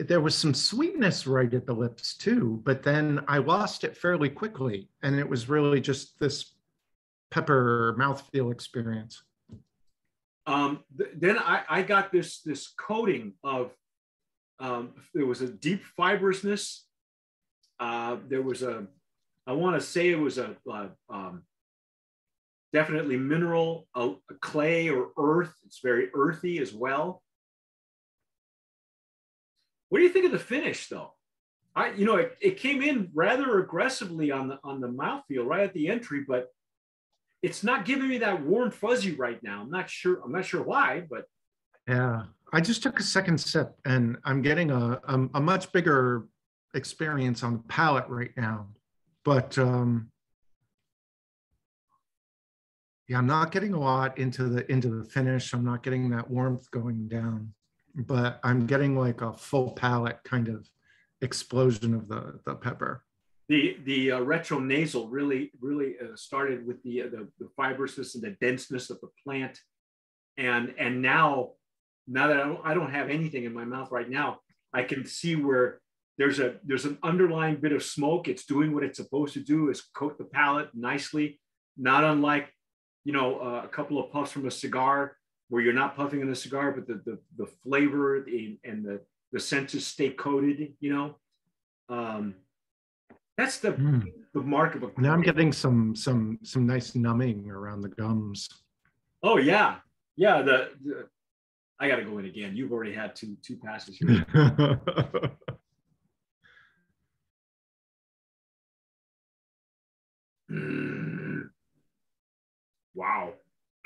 there 0.05 0.21
was 0.21 0.35
some 0.35 0.53
sweetness 0.53 1.25
right 1.27 1.53
at 1.53 1.65
the 1.65 1.73
lips 1.73 2.15
too, 2.15 2.61
but 2.63 2.83
then 2.83 3.23
I 3.27 3.39
lost 3.39 3.83
it 3.83 3.97
fairly 3.97 4.29
quickly. 4.29 4.89
And 5.01 5.19
it 5.19 5.27
was 5.27 5.49
really 5.49 5.81
just 5.81 6.19
this 6.19 6.53
pepper 7.31 7.95
mouthfeel 7.99 8.51
experience. 8.51 9.23
um, 10.45 10.83
th- 10.97 11.11
then 11.15 11.37
I, 11.37 11.63
I 11.69 11.81
got 11.81 12.11
this 12.11 12.41
this 12.41 12.67
coating 12.67 13.33
of 13.43 13.71
um, 14.59 14.93
there 15.13 15.25
was 15.25 15.41
a 15.41 15.47
deep 15.47 15.83
fibrousness. 15.97 16.83
Uh, 17.79 18.17
there 18.27 18.41
was 18.41 18.63
a 18.63 18.87
I 19.45 19.53
want 19.53 19.79
to 19.79 19.85
say 19.85 20.09
it 20.09 20.19
was 20.19 20.37
a, 20.37 20.55
uh 20.71 20.87
um, 21.09 21.43
definitely 22.73 23.17
mineral, 23.17 23.87
a, 23.95 24.09
a 24.29 24.33
clay 24.41 24.89
or 24.89 25.11
earth. 25.17 25.53
It's 25.65 25.79
very 25.81 26.09
earthy 26.13 26.59
as 26.59 26.73
well. 26.73 27.21
What 29.89 29.99
do 29.99 30.03
you 30.03 30.09
think 30.09 30.25
of 30.25 30.31
the 30.31 30.39
finish, 30.39 30.87
though? 30.87 31.13
I, 31.75 31.91
you 31.91 32.05
know, 32.05 32.15
it, 32.17 32.35
it 32.41 32.57
came 32.57 32.81
in 32.81 33.09
rather 33.13 33.59
aggressively 33.59 34.31
on 34.31 34.47
the 34.47 34.59
on 34.63 34.81
the 34.81 34.87
mouthfeel 34.87 35.45
right 35.45 35.61
at 35.61 35.73
the 35.73 35.89
entry, 35.89 36.25
but 36.27 36.47
it's 37.43 37.63
not 37.63 37.85
giving 37.85 38.09
me 38.09 38.17
that 38.17 38.41
warm 38.43 38.71
fuzzy 38.71 39.13
right 39.13 39.41
now. 39.43 39.61
I'm 39.61 39.69
not 39.69 39.89
sure. 39.89 40.19
I'm 40.23 40.31
not 40.31 40.45
sure 40.45 40.63
why, 40.63 41.03
but 41.09 41.25
Yeah. 41.87 42.23
I 42.53 42.61
just 42.61 42.81
took 42.81 42.99
a 42.99 43.03
second 43.03 43.37
sip 43.39 43.75
and 43.85 44.17
I'm 44.23 44.41
getting 44.41 44.71
a, 44.71 44.99
a, 45.07 45.29
a 45.35 45.39
much 45.39 45.71
bigger 45.73 46.27
experience 46.73 47.43
on 47.43 47.53
the 47.53 47.63
palate 47.67 48.07
right 48.07 48.31
now. 48.37 48.69
But 49.25 49.57
um, 49.57 50.09
yeah, 53.07 53.17
I'm 53.17 53.27
not 53.27 53.51
getting 53.51 53.73
a 53.73 53.79
lot 53.79 54.17
into 54.17 54.45
the 54.45 54.69
into 54.71 54.89
the 54.89 55.03
finish. 55.03 55.53
I'm 55.53 55.63
not 55.63 55.83
getting 55.83 56.09
that 56.09 56.29
warmth 56.29 56.71
going 56.71 57.07
down, 57.07 57.53
but 57.97 58.39
I'm 58.43 58.67
getting 58.67 58.95
like 58.95 59.21
a 59.21 59.33
full 59.33 59.71
palate 59.71 60.19
kind 60.23 60.47
of 60.47 60.69
explosion 61.21 61.95
of 61.95 62.07
the 62.07 62.39
the 62.45 62.55
pepper. 62.55 63.03
the 63.49 63.77
the 63.85 64.11
uh, 64.11 64.19
retronasal 64.19 65.07
really 65.09 65.51
really 65.59 65.95
uh, 65.99 66.15
started 66.15 66.65
with 66.65 66.81
the, 66.83 67.03
uh, 67.03 67.05
the 67.05 67.27
the 67.39 67.49
fibrousness 67.57 68.15
and 68.15 68.23
the 68.23 68.37
denseness 68.39 68.89
of 68.89 68.99
the 69.01 69.09
plant, 69.23 69.59
and 70.37 70.73
and 70.77 71.01
now 71.01 71.51
now 72.07 72.27
that 72.27 72.37
I 72.37 72.43
don't, 72.43 72.61
I 72.63 72.73
don't 72.73 72.91
have 72.91 73.09
anything 73.09 73.43
in 73.43 73.53
my 73.53 73.65
mouth 73.65 73.91
right 73.91 74.09
now, 74.09 74.39
I 74.73 74.83
can 74.83 75.05
see 75.05 75.35
where 75.35 75.81
there's 76.17 76.39
a 76.39 76.55
there's 76.63 76.85
an 76.85 76.97
underlying 77.03 77.57
bit 77.57 77.71
of 77.71 77.83
smoke. 77.83 78.27
It's 78.27 78.45
doing 78.45 78.73
what 78.73 78.83
it's 78.83 78.97
supposed 78.97 79.33
to 79.33 79.39
do 79.39 79.69
is 79.69 79.81
coat 79.81 80.17
the 80.17 80.25
palate 80.25 80.69
nicely, 80.73 81.39
not 81.77 82.03
unlike 82.03 82.53
you 83.05 83.13
know 83.13 83.39
uh, 83.39 83.61
a 83.65 83.67
couple 83.67 83.99
of 83.99 84.11
puffs 84.11 84.31
from 84.31 84.45
a 84.45 84.51
cigar 84.51 85.17
where 85.49 85.61
you're 85.61 85.73
not 85.73 85.95
puffing 85.95 86.21
in 86.21 86.29
a 86.29 86.35
cigar, 86.35 86.71
but 86.71 86.87
the 86.87 87.01
the, 87.05 87.19
the 87.37 87.45
flavor 87.63 88.17
and 88.63 88.83
the 88.85 89.01
the 89.31 89.39
senses 89.39 89.85
stay 89.87 90.09
coated. 90.09 90.73
You 90.79 90.93
know. 90.93 91.15
Um, 91.89 92.35
that's 93.37 93.59
the 93.59 93.71
Mm. 93.73 94.11
the 94.33 94.41
mark 94.41 94.75
of 94.75 94.83
a. 94.83 94.91
Now 94.97 95.13
I'm 95.13 95.21
getting 95.21 95.51
some 95.53 95.95
some 95.95 96.39
some 96.43 96.65
nice 96.65 96.95
numbing 96.95 97.49
around 97.49 97.81
the 97.81 97.89
gums. 97.89 98.49
Oh 99.23 99.37
yeah, 99.37 99.77
yeah. 100.15 100.41
The, 100.41 100.71
the 100.83 101.07
I 101.79 101.87
got 101.87 101.97
to 101.97 102.03
go 102.03 102.17
in 102.17 102.25
again. 102.25 102.55
You've 102.55 102.71
already 102.71 102.93
had 102.93 103.15
two 103.15 103.37
two 103.43 103.57
passes 103.57 103.97
here. 103.97 104.25
Mm. 110.49 111.49
Wow. 112.95 113.33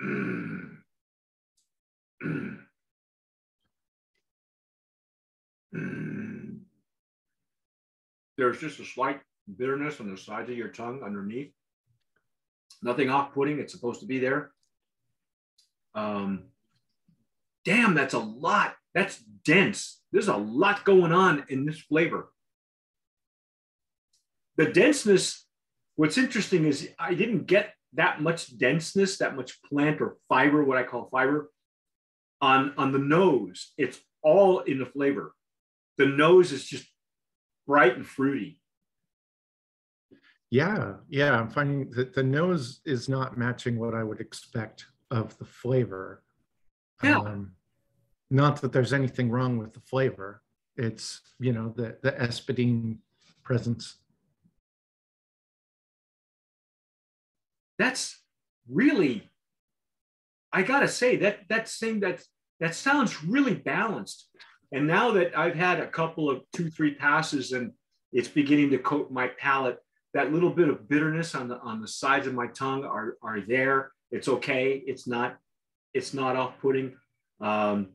Mm. 0.01 0.47
There's 8.37 8.59
just 8.59 8.79
a 8.79 8.85
slight 8.85 9.21
bitterness 9.57 9.99
on 9.99 10.09
the 10.09 10.17
sides 10.17 10.49
of 10.49 10.57
your 10.57 10.69
tongue 10.69 11.01
underneath. 11.03 11.51
Nothing 12.81 13.09
off-putting. 13.09 13.59
It's 13.59 13.73
supposed 13.73 13.99
to 14.01 14.07
be 14.07 14.19
there. 14.19 14.51
Um, 15.93 16.45
damn, 17.65 17.93
that's 17.93 18.13
a 18.13 18.19
lot. 18.19 18.75
That's 18.93 19.17
dense. 19.45 20.01
There's 20.11 20.27
a 20.27 20.37
lot 20.37 20.85
going 20.85 21.11
on 21.11 21.45
in 21.49 21.65
this 21.65 21.79
flavor. 21.79 22.31
The 24.57 24.65
denseness, 24.65 25.45
what's 25.95 26.17
interesting 26.17 26.65
is 26.65 26.89
I 26.99 27.13
didn't 27.13 27.47
get 27.47 27.73
that 27.93 28.21
much 28.21 28.57
denseness, 28.57 29.17
that 29.17 29.35
much 29.35 29.61
plant 29.63 30.01
or 30.01 30.17
fiber, 30.29 30.63
what 30.63 30.77
I 30.77 30.83
call 30.83 31.09
fiber, 31.09 31.49
on, 32.41 32.73
on 32.77 32.91
the 32.91 32.99
nose. 32.99 33.73
It's 33.77 33.99
all 34.23 34.59
in 34.61 34.79
the 34.79 34.85
flavor. 34.85 35.33
The 35.97 36.05
nose 36.05 36.51
is 36.51 36.65
just 36.65 36.85
bright 37.67 37.95
and 37.95 38.05
fruity. 38.05 38.59
Yeah, 40.49 40.95
yeah, 41.07 41.39
I'm 41.39 41.49
finding 41.49 41.91
that 41.91 42.13
the 42.13 42.23
nose 42.23 42.81
is 42.85 43.07
not 43.07 43.37
matching 43.37 43.79
what 43.79 43.93
I 43.93 44.03
would 44.03 44.19
expect 44.19 44.85
of 45.09 45.37
the 45.37 45.45
flavor. 45.45 46.23
Yeah. 47.03 47.19
Um, 47.19 47.53
not 48.29 48.61
that 48.61 48.73
there's 48.73 48.93
anything 48.93 49.29
wrong 49.29 49.57
with 49.57 49.73
the 49.73 49.79
flavor. 49.79 50.41
It's, 50.75 51.21
you 51.39 51.53
know, 51.53 51.73
the 51.75 51.97
the 52.01 52.11
espadín 52.13 52.97
presence. 53.43 54.01
that's 57.81 58.19
really 58.69 59.30
i 60.53 60.61
gotta 60.61 60.87
say 60.87 61.15
that 61.17 61.39
that 61.49 61.67
thing 61.67 61.99
that 61.99 62.21
that 62.59 62.75
sounds 62.75 63.23
really 63.23 63.55
balanced. 63.55 64.27
And 64.71 64.87
now 64.87 65.11
that 65.11 65.37
i've 65.37 65.55
had 65.55 65.79
a 65.79 65.87
couple 65.87 66.29
of 66.29 66.41
two 66.53 66.69
three 66.69 66.95
passes 66.95 67.51
and 67.51 67.71
it's 68.13 68.27
beginning 68.27 68.69
to 68.71 68.77
coat 68.77 69.11
my 69.11 69.27
palate 69.27 69.79
that 70.13 70.33
little 70.33 70.49
bit 70.49 70.69
of 70.69 70.89
bitterness 70.89 71.35
on 71.35 71.47
the 71.47 71.59
on 71.59 71.81
the 71.81 71.87
sides 71.87 72.27
of 72.27 72.33
my 72.33 72.47
tongue 72.47 72.83
are 72.83 73.17
are 73.21 73.41
there. 73.41 73.91
It's 74.11 74.27
okay. 74.27 74.83
It's 74.85 75.07
not 75.07 75.37
it's 75.93 76.13
not 76.13 76.35
off-putting. 76.35 76.95
Um, 77.39 77.89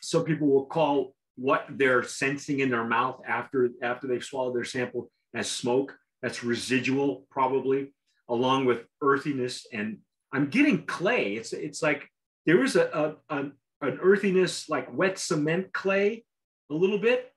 some 0.00 0.24
people 0.24 0.48
will 0.48 0.66
call 0.66 1.14
what 1.36 1.66
they're 1.70 2.02
sensing 2.02 2.60
in 2.60 2.70
their 2.70 2.84
mouth 2.84 3.20
after 3.26 3.70
after 3.82 4.06
they've 4.06 4.24
swallowed 4.24 4.56
their 4.56 4.64
sample 4.64 5.10
as 5.34 5.50
smoke. 5.50 5.96
That's 6.22 6.42
residual 6.42 7.26
probably 7.30 7.92
along 8.28 8.64
with 8.64 8.86
earthiness 9.02 9.66
and 9.72 9.98
i'm 10.34 10.50
getting 10.50 10.84
clay. 10.84 11.34
It's 11.34 11.52
it's 11.52 11.82
like 11.82 12.08
there 12.46 12.62
is 12.62 12.76
a, 12.76 13.16
a, 13.28 13.36
an, 13.36 13.52
an 13.80 13.98
earthiness 14.02 14.68
like 14.68 14.92
wet 14.92 15.18
cement 15.18 15.72
clay 15.72 16.24
a 16.70 16.74
little 16.74 16.98
bit. 16.98 17.30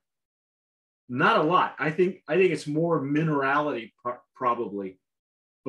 Not 1.10 1.38
a 1.40 1.44
lot. 1.44 1.76
I 1.80 1.92
think 1.92 2.24
i 2.28 2.36
think 2.36 2.52
it's 2.52 2.68
more 2.68 3.02
minerality 3.02 3.92
pro- 4.02 4.24
probably 4.36 5.00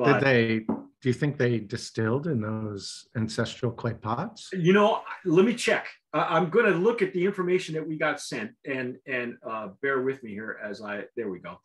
Did 0.03 0.21
they 0.21 0.65
do 1.01 1.07
you 1.07 1.13
think 1.13 1.37
they 1.37 1.59
distilled 1.59 2.27
in 2.27 2.41
those 2.41 3.07
ancestral 3.15 3.71
clay 3.71 3.93
pots? 3.93 4.49
you 4.51 4.73
know 4.73 5.01
let 5.25 5.45
me 5.45 5.53
check. 5.53 5.87
Uh, 6.13 6.25
i'm 6.29 6.49
going 6.49 6.65
to 6.65 6.77
look 6.77 7.01
at 7.01 7.13
the 7.13 7.23
information 7.23 7.75
that 7.75 7.87
we 7.87 7.95
got 7.97 8.19
sent 8.19 8.51
and 8.65 8.97
and 9.07 9.37
uh, 9.49 9.67
bear 9.81 10.01
with 10.01 10.21
me 10.23 10.31
here 10.31 10.59
as 10.69 10.81
i 10.81 11.03
there 11.15 11.29
we 11.29 11.39
go 11.39 11.59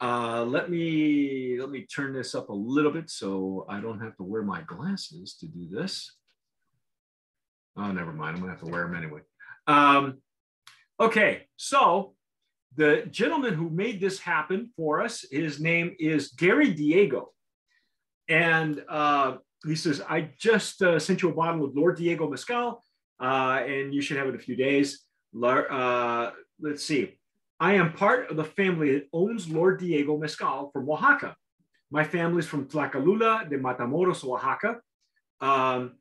uh, 0.00 0.44
let 0.44 0.70
me 0.70 1.58
let 1.58 1.70
me 1.70 1.82
turn 1.86 2.12
this 2.12 2.34
up 2.34 2.50
a 2.50 2.54
little 2.54 2.92
bit 2.92 3.10
so 3.10 3.66
i 3.68 3.80
don't 3.80 4.00
have 4.00 4.16
to 4.16 4.22
wear 4.22 4.42
my 4.42 4.62
glasses 4.62 5.34
to 5.40 5.46
do 5.46 5.68
this. 5.70 6.14
Oh 7.76 7.92
never 7.92 8.12
mind. 8.12 8.36
I'm 8.36 8.42
gonna 8.42 8.52
have 8.52 8.60
to 8.60 8.70
wear 8.70 8.82
them 8.82 8.96
anyway. 8.96 9.20
Um, 9.66 10.18
okay. 10.98 11.46
So 11.56 12.14
the 12.76 13.06
gentleman 13.10 13.54
who 13.54 13.70
made 13.70 14.00
this 14.00 14.18
happen 14.18 14.70
for 14.76 15.00
us 15.00 15.24
his 15.30 15.60
name 15.60 15.96
is 15.98 16.28
gary 16.28 16.72
diego. 16.72 17.30
And 18.28 18.84
uh, 18.88 19.38
he 19.66 19.74
says, 19.74 20.02
I 20.08 20.30
just 20.38 20.82
uh, 20.82 20.98
sent 20.98 21.22
you 21.22 21.30
a 21.30 21.34
bottle 21.34 21.64
of 21.64 21.74
Lord 21.74 21.96
Diego 21.96 22.28
Mezcal, 22.28 22.82
uh, 23.20 23.62
and 23.66 23.94
you 23.94 24.02
should 24.02 24.18
have 24.18 24.26
it 24.26 24.30
in 24.30 24.36
a 24.36 24.38
few 24.38 24.54
days. 24.54 25.00
Uh, 25.42 26.30
let's 26.60 26.84
see. 26.84 27.17
I 27.60 27.74
am 27.74 27.92
part 27.92 28.30
of 28.30 28.36
the 28.36 28.44
family 28.44 28.92
that 28.92 29.08
owns 29.12 29.48
Lord 29.48 29.80
Diego 29.80 30.16
Mezcal 30.16 30.70
from 30.72 30.88
Oaxaca. 30.88 31.34
my 31.90 32.04
family's 32.04 32.46
from 32.46 32.68
Tlacolula 32.68 33.48
de 33.48 33.58
Matamoros, 33.58 34.24
Oaxaca. 34.24 34.80
Um, 35.40 35.94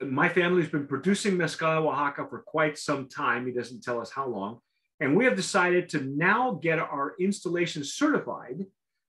my 0.00 0.28
family's 0.28 0.68
been 0.68 0.86
producing 0.86 1.36
mezcal 1.36 1.88
Oaxaca 1.88 2.26
for 2.28 2.40
quite 2.40 2.76
some 2.78 3.08
time. 3.08 3.46
He 3.46 3.52
doesn't 3.52 3.82
tell 3.82 4.00
us 4.00 4.10
how 4.10 4.26
long. 4.26 4.58
And 5.00 5.16
we 5.16 5.24
have 5.26 5.36
decided 5.36 5.88
to 5.90 6.00
now 6.00 6.58
get 6.62 6.78
our 6.78 7.14
installation 7.20 7.84
certified 7.84 8.64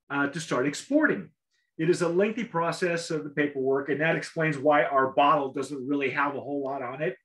uh, 0.09 0.27
to 0.27 0.39
start 0.39 0.67
exporting. 0.67 1.29
It 1.77 1.89
is 1.89 2.01
a 2.01 2.09
lengthy 2.09 2.43
process 2.43 3.09
of 3.09 3.23
the 3.23 3.29
paperwork, 3.29 3.89
and 3.89 4.01
that 4.01 4.15
explains 4.15 4.57
why 4.57 4.83
our 4.83 5.11
bottle 5.11 5.53
doesn't 5.53 5.87
really 5.87 6.09
have 6.11 6.35
a 6.35 6.39
whole 6.39 6.63
lot 6.63 6.81
on 6.81 7.01
it. 7.01 7.17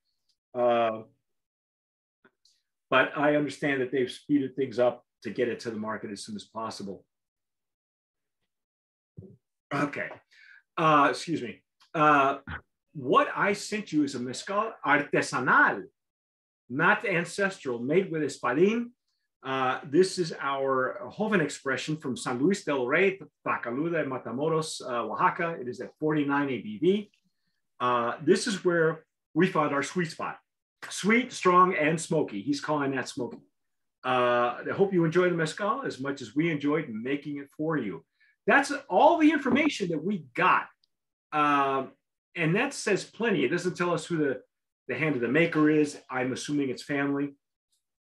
Uh, 0.55 1.02
but 2.93 3.17
I 3.17 3.37
understand 3.37 3.81
that 3.81 3.91
they've 3.91 4.11
speeded 4.11 4.55
things 4.55 4.79
up 4.79 5.03
to 5.23 5.31
get 5.31 5.49
it 5.49 5.61
to 5.61 5.71
the 5.71 5.79
market 5.79 6.11
as 6.13 6.25
soon 6.25 6.37
as 6.37 6.45
possible. 6.45 7.07
Okay, 9.75 10.09
uh, 10.77 11.07
excuse 11.09 11.41
me. 11.41 11.63
Uh, 11.95 12.39
what 12.93 13.29
I 13.35 13.55
sent 13.55 13.95
you 13.95 14.05
is 14.05 14.15
a 14.15 14.21
mezcal 14.21 14.73
artesanal, 14.85 15.85
not 16.69 17.07
ancestral, 17.07 17.79
made 17.79 18.13
with 18.13 18.21
espadín. 18.21 18.91
Uh, 19.43 19.81
this 19.91 20.19
is 20.19 20.35
our 20.39 21.11
Joven 21.17 21.41
expression 21.41 21.97
from 21.97 22.15
San 22.15 22.39
Luis 22.39 22.63
del 22.63 22.87
Rey, 22.87 23.19
Tlacolula, 23.47 24.05
Matamoros, 24.07 24.83
uh, 24.83 25.07
Oaxaca. 25.07 25.57
It 25.59 25.67
is 25.67 25.81
at 25.81 25.93
49 25.99 26.49
ABV. 26.49 27.09
Uh, 27.81 28.13
this 28.23 28.47
is 28.47 28.63
where 28.67 29.07
we 29.33 29.47
found 29.47 29.73
our 29.73 29.83
sweet 29.83 30.11
spot. 30.11 30.37
Sweet, 30.89 31.33
strong, 31.33 31.75
and 31.75 32.01
smoky. 32.01 32.43
He's 32.43 32.61
calling 32.61 32.93
that 32.93 33.09
smoky. 33.09 33.39
Uh, 34.05 34.59
I 34.69 34.73
hope 34.75 34.93
you 34.93 35.05
enjoy 35.05 35.31
the 35.31 35.37
mezcal 35.37 35.83
as 35.83 36.01
much 36.01 36.21
as 36.23 36.35
we 36.35 36.51
enjoyed 36.51 36.89
making 36.89 37.39
it 37.39 37.49
for 37.57 37.77
you. 37.77 38.05
That's 38.47 38.73
all 38.91 39.19
the 39.19 39.31
information 39.31 39.89
that 39.91 40.05
we 40.05 40.27
got. 40.35 40.67
Um, 41.33 41.93
and 42.35 42.57
that 42.57 42.75
says 42.75 43.05
plenty. 43.05 43.45
It 43.45 43.51
doesn't 43.51 43.77
tell 43.77 43.95
us 43.95 44.05
who 44.05 44.17
the, 44.17 44.41
the 44.89 44.95
hand 44.95 45.15
of 45.15 45.21
the 45.21 45.29
maker 45.29 45.71
is. 45.71 45.99
I'm 46.11 46.33
assuming 46.33 46.71
it's 46.71 46.83
family. 46.83 47.35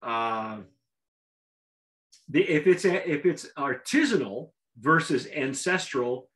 Uh, 0.03 0.59
the, 2.29 2.43
if 2.43 2.67
it's 2.67 2.85
a, 2.85 3.11
if 3.11 3.27
it's 3.27 3.47
artisanal 3.59 4.51
versus 4.81 5.27
ancestral, 5.35 6.31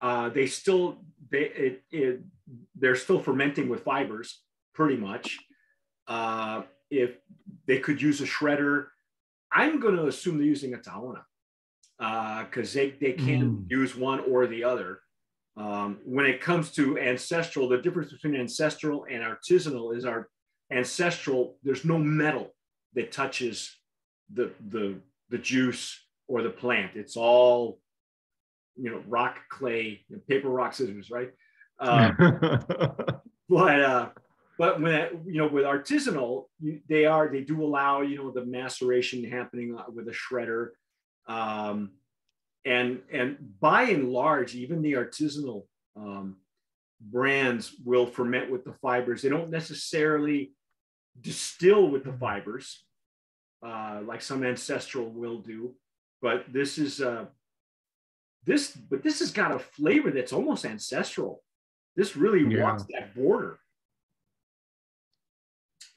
uh, 0.00 0.28
they 0.30 0.46
still 0.46 1.04
they 1.30 1.44
it, 1.44 1.82
it, 1.90 2.20
they're 2.74 2.96
still 2.96 3.20
fermenting 3.20 3.68
with 3.68 3.84
fibers 3.84 4.42
pretty 4.74 4.96
much. 4.96 5.38
Uh, 6.06 6.62
if 6.90 7.16
they 7.66 7.78
could 7.78 8.00
use 8.00 8.20
a 8.20 8.24
shredder, 8.24 8.86
I'm 9.52 9.80
going 9.80 9.96
to 9.96 10.06
assume 10.06 10.38
they're 10.38 10.46
using 10.46 10.74
a 10.74 10.78
tahona 10.78 11.22
because 11.98 12.74
uh, 12.74 12.80
they 12.80 12.90
they 13.00 13.12
can 13.12 13.58
mm. 13.58 13.70
use 13.70 13.96
one 13.96 14.20
or 14.20 14.46
the 14.46 14.64
other. 14.64 15.00
Um, 15.56 15.98
when 16.04 16.26
it 16.26 16.40
comes 16.40 16.72
to 16.72 16.98
ancestral, 16.98 17.68
the 17.68 17.78
difference 17.78 18.12
between 18.12 18.34
ancestral 18.34 19.06
and 19.08 19.22
artisanal 19.22 19.96
is 19.96 20.04
our 20.04 20.28
ancestral, 20.72 21.56
there's 21.62 21.84
no 21.84 21.98
metal 21.98 22.50
that 22.94 23.12
touches 23.12 23.76
the, 24.32 24.50
the, 24.68 24.96
the 25.30 25.38
juice 25.38 26.00
or 26.26 26.42
the 26.42 26.50
plant. 26.50 26.92
It's 26.94 27.16
all, 27.16 27.78
you 28.76 28.90
know, 28.90 29.02
rock, 29.06 29.38
clay, 29.48 30.04
paper, 30.28 30.48
rock, 30.48 30.74
scissors, 30.74 31.10
right? 31.10 31.30
Uh, 31.78 32.10
but, 33.48 33.80
uh, 33.80 34.08
but 34.58 34.80
when, 34.80 34.94
it, 34.94 35.12
you 35.26 35.38
know, 35.38 35.48
with 35.48 35.64
artisanal, 35.64 36.44
you, 36.60 36.80
they 36.88 37.06
are, 37.06 37.28
they 37.28 37.42
do 37.42 37.62
allow, 37.62 38.02
you 38.02 38.16
know, 38.16 38.30
the 38.30 38.44
maceration 38.44 39.24
happening 39.24 39.76
with 39.92 40.08
a 40.08 40.12
shredder. 40.12 40.70
Um, 41.26 41.92
and 42.64 43.00
and 43.12 43.36
by 43.60 43.82
and 43.82 44.10
large, 44.10 44.54
even 44.54 44.80
the 44.80 44.92
artisanal 44.92 45.64
um, 45.96 46.36
brands 47.00 47.74
will 47.84 48.06
ferment 48.06 48.50
with 48.50 48.64
the 48.64 48.72
fibers. 48.72 49.22
They 49.22 49.28
don't 49.28 49.50
necessarily 49.50 50.52
distill 51.20 51.88
with 51.88 52.04
the 52.04 52.12
fibers, 52.12 52.84
uh, 53.64 54.00
like 54.04 54.22
some 54.22 54.44
ancestral 54.44 55.10
will 55.10 55.38
do. 55.38 55.74
But 56.22 56.46
this 56.52 56.78
is 56.78 57.00
uh, 57.00 57.26
this, 58.44 58.72
but 58.72 59.02
this 59.02 59.18
has 59.18 59.30
got 59.30 59.54
a 59.54 59.58
flavor 59.58 60.10
that's 60.10 60.32
almost 60.32 60.64
ancestral. 60.64 61.42
This 61.96 62.16
really 62.16 62.44
yeah. 62.54 62.62
walks 62.62 62.84
that 62.84 63.14
border. 63.14 63.58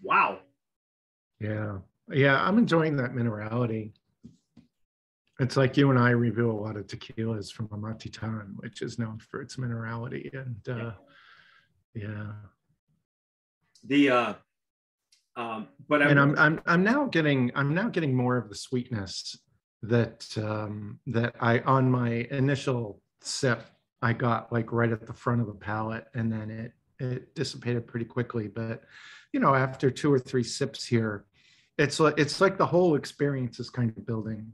Wow. 0.02 0.40
Yeah. 1.40 1.78
Yeah, 2.10 2.42
I'm 2.42 2.58
enjoying 2.58 2.98
that 2.98 3.12
minerality. 3.12 3.92
It's 5.40 5.58
like 5.58 5.78
you 5.78 5.92
and 5.92 6.00
I 6.00 6.12
review 6.12 6.50
a 6.50 6.54
lot 6.54 6.78
of 6.78 6.88
tequilas 6.88 7.52
from 7.52 7.68
Amatitan, 7.68 8.56
which 8.56 8.82
is 8.82 8.98
known 8.98 9.20
for 9.20 9.42
its 9.42 9.58
minerality. 9.58 10.34
And 10.34 10.68
uh, 10.70 10.92
yeah. 11.94 12.32
The 13.84 14.10
uh 14.10 14.34
um 15.36 15.68
but 15.88 16.02
I'm, 16.02 16.10
and 16.10 16.20
I'm 16.20 16.40
I'm 16.40 16.62
I'm 16.66 16.84
now 16.84 17.06
getting 17.06 17.52
I'm 17.56 17.76
now 17.76 17.90
getting 17.90 18.16
more 18.16 18.38
of 18.38 18.50
the 18.50 18.56
sweetness 18.56 19.38
that 19.84 20.26
um 20.38 21.00
that 21.08 21.36
I 21.40 21.60
on 21.60 21.92
my 21.92 22.28
initial 22.32 23.02
sip 23.22 23.64
I 24.02 24.14
got 24.14 24.52
like 24.52 24.72
right 24.72 24.92
at 24.92 25.06
the 25.06 25.14
front 25.14 25.42
of 25.42 25.48
the 25.48 25.54
palate 25.54 26.06
and 26.16 26.32
then 26.32 26.50
it 26.50 26.72
it 27.00 27.36
dissipated 27.36 27.88
pretty 27.88 28.06
quickly. 28.06 28.48
But 28.48 28.84
you 29.34 29.40
know, 29.40 29.54
after 29.54 29.92
two 29.92 30.12
or 30.12 30.20
three 30.20 30.44
sips 30.44 30.86
here, 30.86 31.26
it's 31.78 32.00
like 32.00 32.18
it's 32.18 32.42
like 32.42 32.58
the 32.58 32.66
whole 32.66 32.96
experience 32.96 33.60
is 33.60 33.70
kind 33.70 33.94
of 33.96 34.06
building 34.06 34.54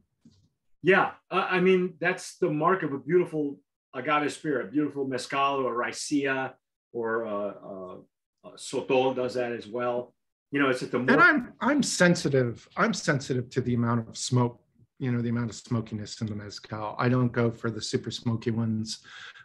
yeah, 0.83 1.11
uh, 1.31 1.47
I 1.49 1.61
mean 1.61 1.95
that's 1.99 2.37
the 2.37 2.49
mark 2.49 2.83
of 2.83 2.91
a 2.91 2.99
beautiful 2.99 3.57
agave 3.95 4.31
spirit, 4.33 4.71
beautiful 4.71 5.07
mezcal 5.07 5.65
or 5.65 5.73
raicilla 5.73 6.53
or 6.91 7.25
uh, 7.25 7.31
uh, 7.31 7.95
uh, 8.43 8.55
sotol 8.57 9.15
does 9.15 9.33
that 9.35 9.53
as 9.53 9.65
well. 9.65 10.13
You 10.51 10.59
know, 10.59 10.69
it's 10.69 10.83
at 10.83 10.91
the 10.91 10.99
more- 10.99 11.09
and 11.09 11.21
I'm 11.21 11.53
I'm 11.61 11.81
sensitive. 11.81 12.67
I'm 12.75 12.93
sensitive 12.93 13.49
to 13.51 13.61
the 13.61 13.73
amount 13.73 14.09
of 14.09 14.17
smoke. 14.17 14.59
You 15.03 15.11
know, 15.11 15.21
the 15.21 15.27
amount 15.27 15.49
of 15.49 15.55
smokiness 15.57 16.21
in 16.21 16.27
the 16.27 16.35
mezcal. 16.35 16.95
I 16.97 17.09
don't 17.09 17.33
go 17.33 17.51
for 17.51 17.69
the 17.69 17.81
super 17.81 18.09
smoky 18.09 18.51
ones. 18.51 18.99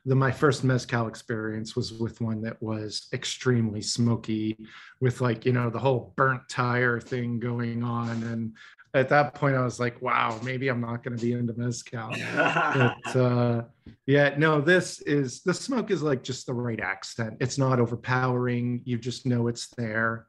The 0.07 0.15
my 0.15 0.31
first 0.31 0.63
mezcal 0.63 1.09
experience 1.09 1.75
was 1.75 1.93
with 1.93 2.21
one 2.21 2.41
that 2.43 2.63
was 2.63 3.09
extremely 3.13 3.83
smoky, 3.83 4.57
with 5.01 5.21
like 5.21 5.45
you 5.45 5.53
know 5.53 5.69
the 5.69 5.81
whole 5.81 6.13
burnt 6.15 6.49
tire 6.49 7.01
thing 7.01 7.41
going 7.41 7.83
on, 7.83 8.23
and 8.23 8.53
at 8.95 9.09
that 9.09 9.35
point 9.35 9.57
I 9.57 9.65
was 9.65 9.81
like, 9.81 10.01
wow, 10.01 10.39
maybe 10.45 10.69
I'm 10.69 10.81
not 10.81 11.03
going 11.03 11.17
to 11.17 11.21
be 11.21 11.33
into 11.33 11.55
mezcal. 11.55 12.11
but 12.37 13.17
uh, 13.17 13.63
yeah, 14.07 14.35
no, 14.39 14.61
this 14.61 15.01
is 15.03 15.43
the 15.43 15.53
smoke 15.53 15.91
is 15.91 16.05
like 16.05 16.23
just 16.23 16.47
the 16.47 16.55
right 16.55 16.79
accent. 16.79 17.37
It's 17.41 17.59
not 17.59 17.81
overpowering. 17.81 18.83
You 18.85 18.97
just 18.97 19.27
know 19.27 19.49
it's 19.49 19.67
there. 19.77 20.29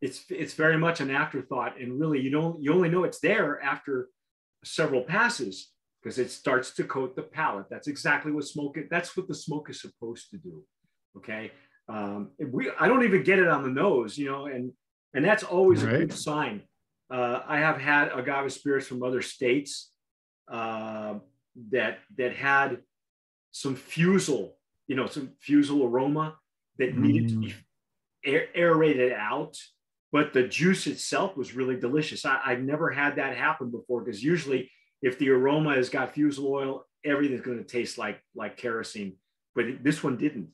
It's 0.00 0.24
it's 0.30 0.54
very 0.54 0.78
much 0.78 1.00
an 1.00 1.10
afterthought, 1.10 1.78
and 1.78 2.00
really 2.00 2.20
you 2.20 2.30
don't 2.30 2.62
you 2.62 2.72
only 2.72 2.88
know 2.88 3.04
it's 3.04 3.20
there 3.20 3.62
after 3.62 4.08
several 4.64 5.02
passes 5.02 5.72
because 6.02 6.18
it 6.18 6.30
starts 6.30 6.72
to 6.74 6.84
coat 6.84 7.16
the 7.16 7.22
palate. 7.22 7.66
That's 7.70 7.88
exactly 7.88 8.32
what 8.32 8.44
smoke. 8.44 8.78
That's 8.90 9.16
what 9.16 9.28
the 9.28 9.34
smoke 9.34 9.70
is 9.70 9.80
supposed 9.80 10.30
to 10.30 10.38
do. 10.38 10.64
Okay, 11.16 11.50
um, 11.88 12.30
we 12.38 12.70
I 12.78 12.88
don't 12.88 13.04
even 13.04 13.22
get 13.22 13.38
it 13.38 13.48
on 13.48 13.62
the 13.62 13.70
nose, 13.70 14.18
you 14.18 14.30
know, 14.30 14.46
and 14.46 14.72
and 15.14 15.24
that's 15.24 15.42
always 15.42 15.82
right. 15.82 15.94
a 15.94 15.98
good 15.98 16.12
sign 16.12 16.62
uh, 17.10 17.40
I 17.46 17.58
have 17.58 17.80
had 17.80 18.10
agave 18.12 18.52
spirits 18.52 18.86
from 18.86 19.02
other 19.02 19.22
states 19.22 19.92
uh, 20.50 21.14
that 21.70 21.98
that 22.16 22.34
had 22.34 22.78
some 23.52 23.76
fusel, 23.76 24.56
you 24.88 24.96
know, 24.96 25.06
some 25.06 25.30
fusel 25.40 25.84
aroma 25.84 26.36
that 26.78 26.94
mm. 26.94 26.98
needed 26.98 27.28
to 27.30 27.40
be 27.40 27.54
aer- 28.24 28.48
aerated 28.54 29.12
out, 29.12 29.56
but 30.12 30.32
the 30.32 30.44
juice 30.46 30.86
itself 30.86 31.36
was 31.36 31.54
really 31.54 31.78
delicious. 31.78 32.24
I, 32.24 32.38
have 32.50 32.60
never 32.60 32.90
had 32.90 33.16
that 33.16 33.36
happen 33.36 33.70
before 33.70 34.02
because 34.02 34.22
usually, 34.22 34.70
if 35.02 35.18
the 35.18 35.30
aroma 35.30 35.74
has 35.74 35.88
got 35.88 36.14
fusel 36.14 36.46
oil, 36.46 36.84
everything's 37.04 37.42
going 37.42 37.58
to 37.58 37.64
taste 37.64 37.98
like 37.98 38.20
like 38.34 38.56
kerosene, 38.56 39.16
but 39.54 39.66
this 39.82 40.02
one 40.02 40.16
didn't. 40.16 40.48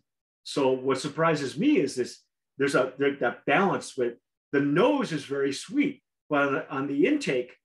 So 0.44 0.72
what 0.72 1.00
surprises 1.00 1.56
me 1.56 1.78
is 1.78 1.94
this: 1.94 2.20
there's 2.58 2.74
a 2.74 2.92
there, 2.98 3.16
that 3.16 3.46
balance 3.46 3.96
with 3.96 4.14
the 4.52 4.60
nose 4.60 5.12
is 5.12 5.24
very 5.24 5.52
sweet 5.52 6.02
but 6.32 6.66
on 6.70 6.86
the 6.86 7.06
intake, 7.06 7.58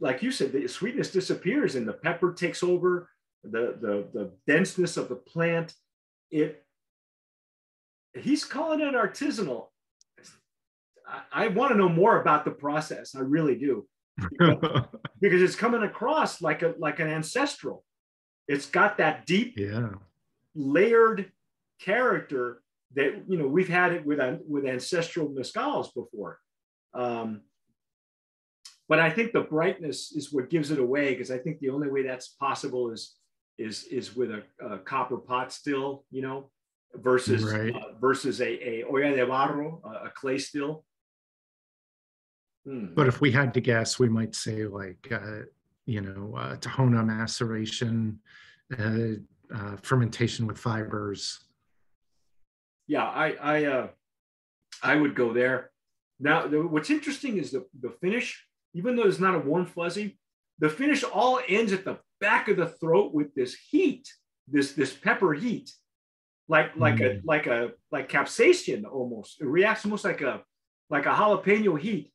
like 0.00 0.20
you 0.20 0.32
said, 0.32 0.50
the 0.50 0.66
sweetness 0.66 1.12
disappears 1.12 1.76
and 1.76 1.86
the 1.86 1.92
pepper 1.92 2.32
takes 2.32 2.64
over, 2.64 3.08
the, 3.44 3.76
the, 3.80 4.08
the 4.12 4.32
denseness 4.48 4.96
of 4.96 5.08
the 5.08 5.14
plant. 5.14 5.74
It 6.32 6.64
he's 8.14 8.44
calling 8.44 8.80
it 8.80 8.94
artisanal. 8.94 9.66
I, 11.08 11.44
I 11.44 11.48
want 11.48 11.72
to 11.72 11.78
know 11.78 11.88
more 11.88 12.20
about 12.20 12.44
the 12.44 12.50
process. 12.50 13.14
I 13.14 13.20
really 13.20 13.56
do. 13.56 13.86
because 15.20 15.42
it's 15.42 15.54
coming 15.54 15.82
across 15.82 16.42
like 16.42 16.62
a 16.62 16.74
like 16.78 16.98
an 16.98 17.08
ancestral. 17.08 17.84
It's 18.48 18.66
got 18.66 18.98
that 18.98 19.26
deep, 19.26 19.54
yeah, 19.56 19.90
layered 20.54 21.30
character 21.80 22.62
that 22.96 23.22
you 23.28 23.38
know 23.38 23.46
we've 23.46 23.68
had 23.68 23.92
it 23.92 24.04
with 24.04 24.18
with 24.48 24.66
ancestral 24.66 25.28
mezcals 25.28 25.94
before. 25.94 26.40
Um, 26.94 27.42
but 28.88 28.98
I 28.98 29.10
think 29.10 29.32
the 29.32 29.42
brightness 29.42 30.12
is 30.12 30.32
what 30.32 30.50
gives 30.50 30.70
it 30.70 30.78
away 30.78 31.10
because 31.10 31.30
I 31.30 31.38
think 31.38 31.60
the 31.60 31.68
only 31.68 31.88
way 31.88 32.02
that's 32.02 32.28
possible 32.28 32.90
is 32.90 33.14
is 33.58 33.84
is 33.84 34.16
with 34.16 34.30
a, 34.30 34.42
a 34.64 34.78
copper 34.78 35.18
pot 35.18 35.52
still, 35.52 36.04
you 36.10 36.22
know, 36.22 36.50
versus 36.94 37.44
Right. 37.44 37.74
uh, 37.74 37.98
versus 38.00 38.40
a, 38.40 38.68
a 38.68 38.82
olla 38.84 39.14
de 39.14 39.26
barro, 39.26 39.80
a, 39.84 40.06
a 40.06 40.10
clay 40.14 40.38
still. 40.38 40.84
Hmm. 42.68 42.86
But 42.94 43.06
if 43.08 43.20
we 43.20 43.32
had 43.32 43.54
to 43.54 43.60
guess, 43.60 43.98
we 43.98 44.08
might 44.10 44.34
say 44.34 44.66
like, 44.66 45.08
uh, 45.10 45.40
you 45.86 46.02
know, 46.02 46.36
uh, 46.36 46.56
Tahona 46.56 47.02
maceration, 47.04 48.18
uh, 48.78 49.08
uh, 49.54 49.76
fermentation 49.82 50.46
with 50.46 50.58
fibers. 50.58 51.40
yeah, 52.86 53.04
I 53.04 53.28
I 53.40 53.64
uh, 53.64 53.88
I 54.82 54.96
would 54.96 55.14
go 55.14 55.32
there. 55.32 55.70
Now, 56.20 56.46
the, 56.46 56.66
what's 56.66 56.90
interesting 56.90 57.38
is 57.38 57.50
the 57.52 57.64
the 57.80 57.90
finish, 58.02 58.44
even 58.74 58.96
though 58.96 59.06
it's 59.06 59.20
not 59.20 59.34
a 59.34 59.38
warm 59.38 59.64
fuzzy, 59.66 60.18
the 60.58 60.68
finish 60.68 61.02
all 61.04 61.40
ends 61.48 61.72
at 61.72 61.84
the 61.84 61.98
back 62.20 62.48
of 62.48 62.56
the 62.56 62.66
throat 62.66 63.14
with 63.14 63.34
this 63.34 63.54
heat, 63.70 64.04
this 64.46 64.72
this 64.72 64.92
pepper 64.92 65.32
heat, 65.32 65.70
like 66.48 66.76
like 66.76 67.00
a 67.00 67.10
Mm. 67.10 67.20
like 67.24 67.46
a 67.46 67.72
like 67.90 68.08
capsaicin 68.10 68.84
almost. 68.84 69.40
It 69.40 69.46
reacts 69.46 69.84
almost 69.86 70.04
like 70.04 70.20
a 70.20 70.42
like 70.90 71.06
a 71.06 71.14
jalapeno 71.14 71.78
heat, 71.78 72.12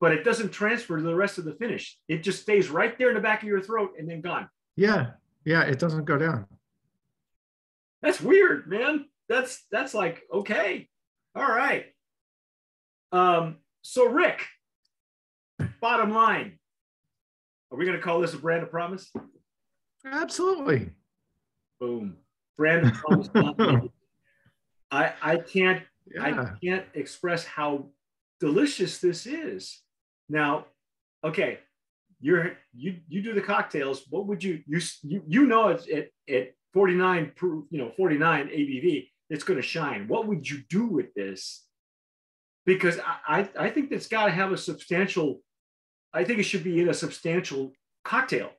but 0.00 0.12
it 0.12 0.24
doesn't 0.24 0.50
transfer 0.50 0.96
to 0.96 1.02
the 1.02 1.14
rest 1.14 1.38
of 1.38 1.44
the 1.44 1.54
finish. 1.54 1.98
It 2.08 2.22
just 2.22 2.40
stays 2.42 2.70
right 2.70 2.96
there 2.98 3.08
in 3.10 3.14
the 3.14 3.20
back 3.20 3.42
of 3.42 3.48
your 3.48 3.60
throat 3.60 3.92
and 3.98 4.08
then 4.08 4.22
gone. 4.22 4.48
Yeah, 4.76 5.10
yeah, 5.44 5.62
it 5.62 5.78
doesn't 5.78 6.06
go 6.06 6.16
down. 6.18 6.46
That's 8.02 8.20
weird, 8.20 8.66
man. 8.66 9.06
That's 9.28 9.64
that's 9.70 9.94
like 9.94 10.22
okay, 10.32 10.88
all 11.34 11.46
right. 11.46 11.86
Um, 13.12 13.56
so 13.82 14.06
Rick, 14.08 14.46
bottom 15.80 16.10
line, 16.12 16.58
are 17.70 17.78
we 17.78 17.84
gonna 17.84 17.98
call 18.00 18.20
this 18.20 18.34
a 18.34 18.38
brand 18.38 18.62
of 18.62 18.70
promise? 18.70 19.12
Absolutely. 20.04 20.90
Boom, 21.78 22.16
brand 22.56 22.86
of 22.86 22.94
promise. 22.94 23.28
I 24.90 25.12
I 25.22 25.36
can't 25.36 25.82
Yeah. 26.12 26.24
I 26.24 26.54
can't 26.64 26.86
express 26.94 27.44
how 27.44 27.90
delicious 28.40 28.98
this 28.98 29.26
is. 29.26 29.82
Now, 30.30 30.66
okay, 31.24 31.58
you're 32.20 32.52
you 32.72 32.96
you 33.08 33.20
do 33.20 33.34
the 33.34 33.40
cocktails. 33.40 34.04
What 34.08 34.26
would 34.28 34.42
you 34.42 34.62
you 34.66 34.80
you, 35.02 35.22
you 35.26 35.46
know 35.46 35.68
it's 35.68 35.86
at, 35.88 36.08
at 36.32 36.52
49 36.72 37.32
proof, 37.34 37.64
you 37.70 37.78
know, 37.78 37.90
49 37.96 38.46
ABV, 38.46 39.08
it's 39.28 39.42
going 39.42 39.60
to 39.60 39.66
shine. 39.66 40.06
What 40.06 40.28
would 40.28 40.48
you 40.48 40.62
do 40.68 40.86
with 40.86 41.12
this? 41.14 41.66
Because 42.64 42.98
I 43.00 43.40
I, 43.40 43.66
I 43.66 43.70
think 43.70 43.90
that's 43.90 44.06
got 44.06 44.26
to 44.26 44.32
have 44.32 44.52
a 44.52 44.56
substantial. 44.56 45.40
I 46.14 46.24
think 46.24 46.38
it 46.38 46.44
should 46.44 46.64
be 46.64 46.80
in 46.80 46.88
a 46.88 46.94
substantial 46.94 47.72
cocktail. 48.04 48.50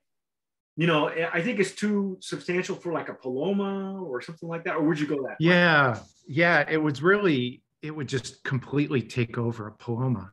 You 0.77 0.88
know, 0.88 1.10
I 1.10 1.41
think 1.41 1.60
it's 1.60 1.73
too 1.73 2.17
substantial 2.21 2.75
for 2.75 2.93
like 2.93 3.10
a 3.10 3.13
Paloma 3.13 4.01
or 4.01 4.21
something 4.21 4.47
like 4.47 4.63
that. 4.63 4.75
Or 4.75 4.84
would 4.84 4.99
you 4.99 5.05
go 5.05 5.21
that? 5.27 5.36
Yeah, 5.39 5.99
yeah, 6.27 6.65
it 6.67 6.77
was 6.77 7.03
really, 7.03 7.62
it 7.81 7.91
would 7.91 8.07
just 8.07 8.43
completely 8.45 9.01
take 9.01 9.38
over 9.38 9.67
a 9.67 9.71
Paloma 9.73 10.31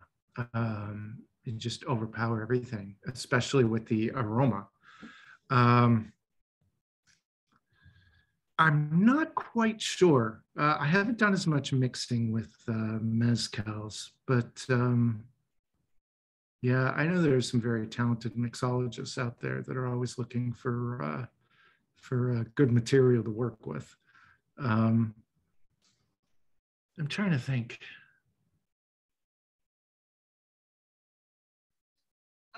um, 0.55 1.19
just 1.57 1.85
overpower 1.87 2.43
everything, 2.43 2.95
especially 3.07 3.65
with 3.65 3.87
the 3.87 4.11
aroma. 4.15 4.67
Um, 5.51 6.13
I'm 8.59 9.05
not 9.05 9.35
quite 9.35 9.81
sure. 9.81 10.43
Uh, 10.59 10.77
I 10.81 10.87
haven't 10.87 11.19
done 11.19 11.33
as 11.33 11.47
much 11.47 11.73
mixing 11.73 12.33
with 12.33 12.53
uh, 12.69 12.99
mezcals, 13.01 14.11
but 14.27 14.65
um, 14.69 15.25
yeah, 16.61 16.91
I 16.97 17.07
know 17.07 17.23
there's 17.23 17.49
some 17.49 17.61
very 17.61 17.87
talented 17.87 18.35
mixologists 18.35 19.17
out 19.17 19.41
there 19.41 19.63
that 19.63 19.77
are 19.77 19.87
always 19.87 20.19
looking 20.19 20.53
for 20.53 21.03
uh, 21.03 21.27
for 21.97 22.33
uh, 22.33 22.45
good 22.57 22.73
material 22.73 23.23
to 23.25 23.31
work 23.31 23.65
with. 23.65 23.95
Um, 24.59 25.15
I'm 26.99 27.07
trying 27.07 27.31
to 27.31 27.39
think. 27.39 27.79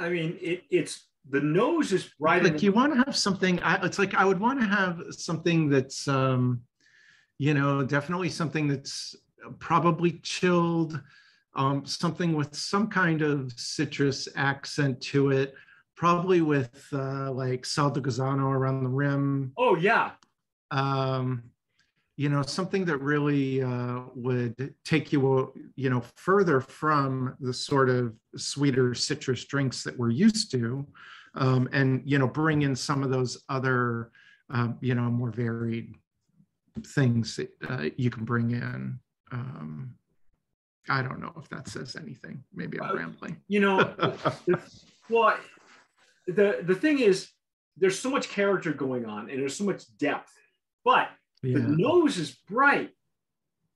I 0.01 0.09
mean, 0.09 0.39
it, 0.41 0.65
it's 0.71 1.05
the 1.29 1.41
nose 1.41 1.93
is 1.93 2.11
right. 2.19 2.43
like 2.43 2.63
you 2.63 2.73
want 2.73 2.93
to 2.95 2.99
have 3.05 3.15
something 3.15 3.61
I, 3.63 3.85
it's 3.85 3.99
like 3.99 4.15
i 4.15 4.25
would 4.25 4.41
want 4.41 4.59
to 4.61 4.67
have 4.67 5.03
something 5.11 5.69
that's 5.69 6.09
um 6.09 6.63
you 7.39 7.53
know 7.53 7.85
definitely 7.85 8.31
something 8.31 8.67
that's 8.69 9.15
probably 9.59 10.13
chilled 10.23 11.01
um 11.55 11.85
something 11.85 12.35
with 12.35 12.55
some 12.57 12.89
kind 12.89 13.21
of 13.21 13.53
citrus 13.53 14.29
accent 14.35 15.01
to 15.03 15.31
it 15.31 15.55
probably 15.95 16.41
with 16.41 16.87
uh 16.93 17.31
like 17.31 17.67
sal 17.67 17.91
de 17.91 18.01
gusano 18.01 18.51
around 18.51 18.85
the 18.85 18.89
rim 18.89 19.53
oh 19.59 19.77
yeah, 19.77 20.13
um 20.71 21.50
you 22.21 22.29
know 22.29 22.43
something 22.43 22.85
that 22.85 22.99
really 22.99 23.63
uh, 23.63 24.01
would 24.15 24.75
take 24.85 25.11
you 25.11 25.55
you 25.75 25.89
know 25.89 26.03
further 26.17 26.61
from 26.61 27.35
the 27.41 27.55
sort 27.55 27.89
of 27.89 28.15
sweeter 28.37 28.95
citrus 28.95 29.47
drinks 29.47 29.83
that 29.83 29.97
we're 29.99 30.11
used 30.11 30.51
to 30.51 30.87
um, 31.37 31.67
and 31.73 32.03
you 32.05 32.19
know 32.19 32.27
bring 32.27 32.61
in 32.61 32.77
some 32.77 33.03
of 33.03 33.09
those 33.09 33.43
other 33.49 34.11
um, 34.51 34.77
you 34.83 34.95
know 34.95 35.09
more 35.11 35.31
varied 35.31 35.95
things 36.89 37.37
that 37.37 37.51
uh, 37.71 37.89
you 37.97 38.11
can 38.11 38.25
bring 38.27 38.51
in. 38.51 38.99
Um, 39.33 39.95
i 40.91 41.01
don't 41.03 41.21
know 41.21 41.33
if 41.39 41.49
that 41.49 41.69
says 41.69 41.97
anything. 41.97 42.45
Maybe 42.53 42.79
i'm 42.81 42.91
Uh, 42.91 42.95
rambling. 42.97 43.37
you 43.49 43.61
know, 43.61 43.79
the, 44.47 44.61
well, 45.09 45.39
the 46.27 46.59
the 46.71 46.75
thing 46.75 46.99
is, 46.99 47.31
there's 47.79 47.99
so 47.99 48.11
much 48.11 48.29
character 48.29 48.73
going 48.75 49.07
on, 49.07 49.31
and 49.31 49.41
there's 49.41 49.57
so 49.57 49.65
much 49.65 49.83
depth, 49.97 50.35
but 50.85 51.09
yeah. 51.43 51.59
the 51.59 51.77
nose 51.77 52.19
is 52.19 52.31
bright, 52.49 52.91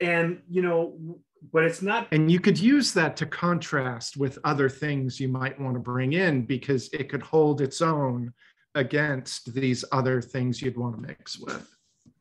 and 0.00 0.42
you 0.48 0.62
know, 0.62 1.18
but 1.52 1.64
it's 1.64 1.82
not. 1.82 2.08
And 2.12 2.30
you 2.30 2.40
could 2.40 2.58
use 2.58 2.92
that 2.94 3.16
to 3.18 3.26
contrast 3.26 4.16
with 4.16 4.38
other 4.44 4.68
things 4.68 5.20
you 5.20 5.28
might 5.28 5.58
want 5.60 5.74
to 5.74 5.80
bring 5.80 6.12
in 6.12 6.44
because 6.44 6.88
it 6.92 7.08
could 7.08 7.22
hold 7.22 7.60
its 7.60 7.82
own 7.82 8.32
against 8.74 9.54
these 9.54 9.84
other 9.92 10.20
things 10.20 10.60
you'd 10.60 10.76
want 10.76 10.96
to 10.96 11.00
mix 11.00 11.38
with. 11.38 11.68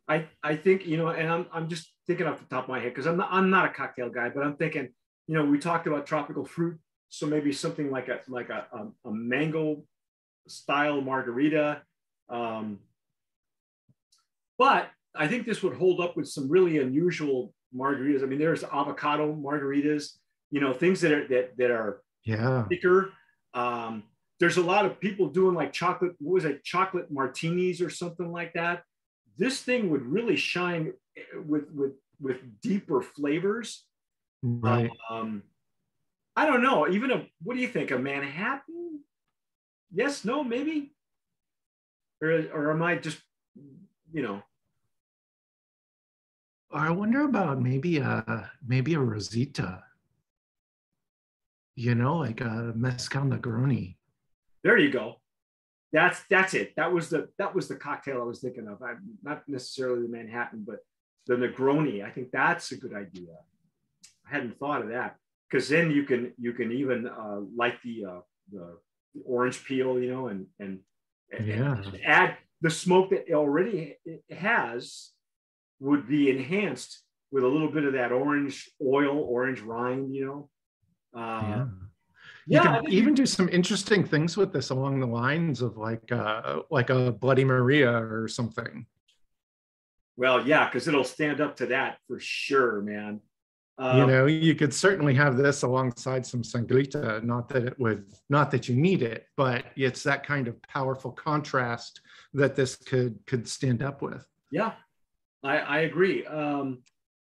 I 0.08 0.28
I 0.44 0.56
think 0.56 0.86
you 0.86 0.98
know, 0.98 1.10
and 1.10 1.30
I'm 1.30 1.46
I'm 1.52 1.70
just 1.70 1.92
thinking 2.06 2.28
off 2.28 2.40
the 2.40 2.46
top 2.46 2.66
of 2.66 2.70
my 2.70 2.80
head 2.80 2.90
because 2.90 3.08
I'm 3.08 3.18
not 3.18 3.30
I'm 3.32 3.50
not 3.50 3.66
a 3.66 3.70
cocktail 3.70 4.10
guy, 4.10 4.30
but 4.30 4.44
I'm 4.44 4.56
thinking, 4.56 4.90
you 5.28 5.36
know, 5.36 5.46
we 5.46 5.58
talked 5.58 5.88
about 5.88 6.06
tropical 6.06 6.46
fruit, 6.46 6.78
so 7.10 7.26
maybe 7.26 7.52
something 7.52 7.90
like 7.90 8.10
a 8.10 8.20
like 8.28 8.50
a 8.50 8.68
a, 8.74 9.10
a 9.10 9.12
mango 9.12 9.84
style 10.48 11.02
margarita. 11.02 11.82
Um, 12.30 12.80
but 14.58 14.90
I 15.16 15.28
think 15.28 15.46
this 15.46 15.62
would 15.64 15.76
hold 15.76 16.02
up 16.02 16.18
with 16.18 16.28
some 16.28 16.50
really 16.50 16.80
unusual 16.80 17.54
margaritas. 17.76 18.24
I 18.24 18.26
mean, 18.26 18.40
there's 18.40 18.64
avocado 18.64 19.34
margaritas, 19.34 20.14
you 20.52 20.60
know, 20.60 20.74
things 20.74 21.02
that 21.02 21.12
are 21.12 21.28
that 21.28 21.58
that 21.58 21.72
are 21.72 22.02
Yeah. 22.24 22.68
thicker. 22.68 23.14
Um, 23.54 24.04
there's 24.40 24.58
a 24.58 24.64
lot 24.64 24.86
of 24.86 25.00
people 25.00 25.30
doing 25.30 25.56
like 25.56 25.72
chocolate, 25.74 26.16
what 26.20 26.34
was 26.34 26.46
it, 26.46 26.64
chocolate 26.64 27.12
martinis 27.12 27.82
or 27.82 27.90
something 27.90 28.32
like 28.32 28.54
that. 28.54 28.84
This 29.38 29.62
thing 29.62 29.90
would 29.90 30.06
really 30.06 30.36
shine 30.36 30.94
with 31.46 31.72
with 31.72 31.94
with 32.20 32.62
deeper 32.62 33.02
flavors. 33.02 33.86
Right. 34.42 34.92
Um, 35.10 35.44
I 36.36 36.46
don't 36.48 36.64
know. 36.64 36.90
Even 36.90 37.12
a 37.12 37.28
what 37.42 37.54
do 37.56 37.62
you 37.62 37.68
think? 37.68 37.92
A 37.92 38.00
Manhattan? 38.00 39.04
Yes, 39.92 40.26
no, 40.26 40.44
maybe. 40.44 40.96
Or 42.22 42.30
or 42.52 42.72
am 42.72 42.82
I 42.82 42.96
just 42.96 43.22
you 44.12 44.22
know? 44.24 44.42
I 46.74 46.90
wonder 46.90 47.24
about 47.26 47.62
maybe 47.62 47.98
a 47.98 48.52
maybe 48.66 48.94
a 48.96 49.00
Rosita. 49.00 49.84
You 51.76 51.96
know, 51.96 52.18
like 52.18 52.42
a 52.42 52.74
mezcal 52.76 53.24
Negroni. 53.24 53.96
There 54.64 54.78
you 54.78 54.92
go. 54.92 55.16
That's 55.92 56.22
that's 56.30 56.54
it. 56.54 56.74
That 56.76 56.92
was 56.92 57.10
the 57.10 57.30
that 57.38 57.54
was 57.54 57.68
the 57.68 57.76
cocktail 57.76 58.22
I 58.22 58.26
was 58.26 58.42
thinking 58.42 58.68
of. 58.68 58.82
I'm 58.82 59.18
not 59.24 59.44
necessarily 59.48 60.04
the 60.04 60.10
Manhattan, 60.10 60.64
but 60.66 60.80
the 61.28 61.36
Negroni. 61.36 62.04
I 62.04 62.10
think 62.10 62.32
that's 62.32 62.72
a 62.72 62.78
good 62.78 62.94
idea. 62.94 63.34
I 64.28 64.36
hadn't 64.36 64.58
thought 64.60 64.82
of 64.82 64.90
that 64.90 65.18
because 65.50 65.70
then 65.70 65.92
you 65.92 66.04
can 66.04 66.34
you 66.38 66.54
can 66.54 66.72
even 66.72 67.08
uh, 67.08 67.42
like 67.56 67.82
the, 67.84 68.06
uh, 68.06 68.20
the 68.52 68.78
the 69.14 69.22
orange 69.26 69.64
peel, 69.66 70.00
you 70.00 70.12
know, 70.12 70.28
and 70.28 70.48
and, 70.60 70.80
and 71.32 71.48
Yeah. 71.48 71.82
add 72.06 72.38
the 72.62 72.70
smoke 72.72 73.10
that 73.12 73.28
it 73.30 73.34
already 73.34 73.98
has 74.32 75.12
would 75.80 76.08
be 76.08 76.30
enhanced 76.30 77.04
with 77.32 77.44
a 77.44 77.48
little 77.48 77.72
bit 77.72 77.84
of 77.84 77.94
that 77.94 78.12
orange 78.12 78.70
oil, 78.82 79.20
orange 79.20 79.62
rind, 79.62 80.16
you 80.16 80.26
know. 80.26 80.50
Uh, 81.20 81.42
yeah. 81.42 81.66
yeah, 82.48 82.64
you 82.64 82.70
I 82.70 82.82
can 82.82 82.92
even 82.92 83.14
do 83.14 83.26
some 83.26 83.50
interesting 83.50 84.04
things 84.04 84.38
with 84.38 84.54
this 84.54 84.70
along 84.70 85.00
the 85.00 85.08
lines 85.08 85.62
of 85.62 85.78
like 85.78 86.12
uh 86.12 86.62
like 86.72 86.90
a 86.90 87.12
Bloody 87.12 87.44
Maria 87.44 87.92
or 87.92 88.28
something. 88.28 88.86
Well, 90.16 90.46
yeah, 90.46 90.66
because 90.66 90.88
it'll 90.88 91.04
stand 91.04 91.42
up 91.42 91.56
to 91.58 91.66
that 91.68 91.98
for 92.08 92.20
sure, 92.20 92.82
man. 92.82 93.20
Um, 93.80 93.98
you 93.98 94.06
know, 94.06 94.26
you 94.28 94.54
could 94.54 94.74
certainly 94.74 95.16
have 95.16 95.36
this 95.36 95.64
alongside 95.64 96.26
some 96.26 96.44
sangrita. 96.44 97.24
Not 97.24 97.50
that 97.50 97.66
it 97.66 97.80
would, 97.80 98.06
not 98.30 98.52
that 98.52 98.70
you 98.70 98.76
need 98.76 99.02
it, 99.02 99.26
but 99.36 99.66
it's 99.76 100.04
that 100.04 100.26
kind 100.26 100.48
of 100.48 100.62
powerful 100.64 101.12
contrast 101.12 102.02
that 102.34 102.56
this 102.56 102.76
could 102.76 103.18
could 103.26 103.48
stand 103.48 103.82
up 103.82 104.04
with. 104.04 104.26
Yeah, 104.52 104.74
I, 105.44 105.58
I 105.58 105.80
agree. 105.80 106.26
Um, 106.26 106.80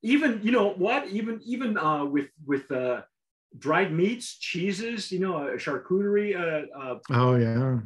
even 0.03 0.41
you 0.43 0.53
know 0.53 0.71
what? 0.71 1.09
Even 1.09 1.41
even 1.45 1.77
uh, 1.77 2.05
with 2.05 2.29
with 2.47 2.71
uh, 2.71 3.03
dried 3.59 3.93
meats, 3.93 4.37
cheeses, 4.39 5.11
you 5.11 5.19
know, 5.19 5.49
a 5.49 5.57
charcuterie. 5.57 6.37
Uh, 6.37 6.79
uh, 6.79 6.99
oh 7.11 7.37
yeah. 7.37 7.79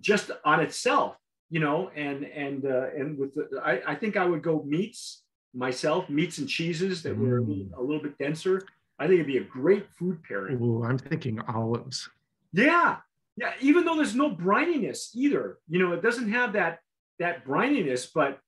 Just 0.00 0.32
on 0.44 0.60
itself, 0.60 1.16
you 1.50 1.60
know, 1.60 1.90
and 1.94 2.24
and 2.24 2.66
uh, 2.66 2.88
and 2.96 3.18
with 3.18 3.34
the, 3.34 3.48
I, 3.64 3.92
I 3.92 3.94
think 3.94 4.16
I 4.16 4.26
would 4.26 4.42
go 4.42 4.62
meats 4.64 5.22
myself, 5.54 6.10
meats 6.10 6.38
and 6.38 6.48
cheeses 6.48 7.02
that 7.04 7.16
mm. 7.16 7.20
were 7.20 7.38
a 7.38 7.42
little, 7.42 7.68
a 7.78 7.80
little, 7.80 8.02
bit 8.02 8.18
denser. 8.18 8.66
I 8.98 9.06
think 9.06 9.14
it'd 9.14 9.26
be 9.26 9.38
a 9.38 9.44
great 9.44 9.86
food 9.96 10.22
pairing. 10.24 10.60
Ooh, 10.60 10.82
I'm 10.82 10.98
thinking 10.98 11.40
olives. 11.42 12.08
Yeah, 12.52 12.96
yeah. 13.36 13.52
Even 13.60 13.84
though 13.84 13.94
there's 13.94 14.16
no 14.16 14.30
brininess 14.30 15.10
either, 15.14 15.58
you 15.68 15.78
know, 15.78 15.92
it 15.92 16.02
doesn't 16.02 16.30
have 16.32 16.54
that 16.54 16.80
that 17.20 17.46
brininess, 17.46 18.08
but 18.12 18.40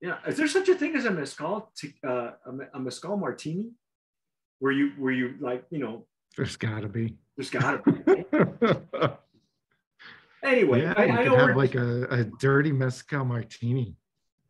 yeah, 0.00 0.16
is 0.26 0.36
there 0.36 0.48
such 0.48 0.68
a 0.68 0.74
thing 0.74 0.96
as 0.96 1.04
a 1.04 1.10
mezcal, 1.10 1.70
uh, 2.06 2.10
a, 2.10 2.52
a 2.74 2.80
mezcal 2.80 3.16
martini, 3.16 3.72
where 4.58 4.72
you 4.72 4.92
where 4.98 5.12
you 5.12 5.34
like 5.40 5.64
you 5.70 5.78
know? 5.78 6.06
There's 6.36 6.56
got 6.56 6.80
to 6.80 6.88
be. 6.88 7.16
There's 7.36 7.50
got 7.50 7.84
to 7.84 7.92
be. 7.92 8.24
anyway, 10.48 10.82
yeah, 10.82 10.94
I, 10.96 11.04
you 11.04 11.12
I 11.12 11.24
could 11.24 11.38
have 11.38 11.56
like 11.56 11.74
a, 11.74 12.04
a 12.04 12.24
dirty 12.24 12.72
mezcal 12.72 13.24
martini. 13.24 13.96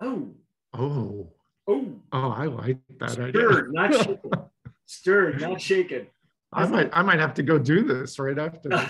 Oh. 0.01 0.31
Oh. 0.73 1.33
Oh. 1.67 1.87
Oh, 2.13 2.31
I 2.31 2.47
like 2.47 2.79
that 2.99 3.11
Stirred, 3.11 3.37
idea. 3.37 3.73
not 3.73 3.95
shaken. 3.95 4.19
Stirred, 4.87 5.41
not 5.41 5.61
shaken. 5.61 6.07
I 6.53 6.67
might, 6.67 6.91
I 6.93 7.03
might 7.03 7.21
have 7.21 7.35
to 7.35 7.45
go 7.45 7.59
do 7.59 7.83
this 7.85 8.19
right 8.19 8.37
after 8.37 8.69
this. 8.69 8.81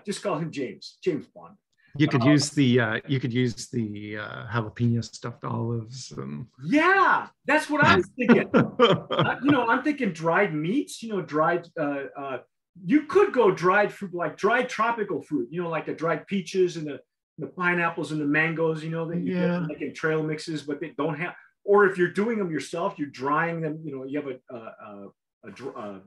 Just 0.06 0.22
call 0.22 0.38
him 0.38 0.50
James, 0.50 0.96
James 1.02 1.26
Bond. 1.26 1.56
You 1.98 2.08
could 2.08 2.22
uh, 2.22 2.30
use 2.30 2.50
the 2.50 2.80
uh, 2.80 3.00
you 3.06 3.20
could 3.20 3.32
use 3.32 3.68
the 3.68 4.18
uh, 4.18 4.46
jalapeno 4.46 5.04
stuffed 5.04 5.44
olives. 5.44 6.12
And... 6.16 6.46
Yeah, 6.64 7.28
that's 7.46 7.70
what 7.70 7.84
I 7.90 7.96
was 7.96 8.08
thinking. 8.16 8.48
uh, 8.54 9.36
you 9.42 9.50
know, 9.50 9.68
I'm 9.68 9.82
thinking 9.82 10.12
dried 10.12 10.54
meats. 10.54 11.02
You 11.02 11.10
know, 11.10 11.22
dried. 11.22 11.66
Uh, 11.78 12.04
uh, 12.16 12.38
you 12.84 13.02
could 13.04 13.32
go 13.32 13.50
dried 13.50 13.92
fruit, 13.92 14.14
like 14.14 14.36
dried 14.36 14.68
tropical 14.68 15.22
fruit. 15.22 15.48
You 15.50 15.62
know, 15.62 15.68
like 15.68 15.86
the 15.86 15.94
dried 15.94 16.26
peaches 16.26 16.76
and 16.76 16.86
the 16.86 17.00
the 17.38 17.46
pineapples 17.46 18.12
and 18.12 18.20
the 18.20 18.26
mangoes. 18.26 18.82
You 18.82 18.90
know, 18.90 19.08
that 19.08 19.18
you 19.18 19.34
yeah. 19.34 19.60
get 19.60 19.68
like 19.68 19.82
in 19.82 19.94
trail 19.94 20.22
mixes, 20.22 20.62
but 20.62 20.80
they 20.80 20.92
don't 20.96 21.18
have. 21.18 21.34
Or 21.64 21.86
if 21.86 21.98
you're 21.98 22.12
doing 22.12 22.38
them 22.38 22.50
yourself, 22.50 22.98
you're 22.98 23.08
drying 23.08 23.60
them. 23.60 23.80
You 23.84 23.96
know, 23.96 24.04
you 24.04 24.20
have 24.20 24.28
a 24.28 24.54
a, 24.54 25.10
a, 25.44 25.80
a, 25.80 26.00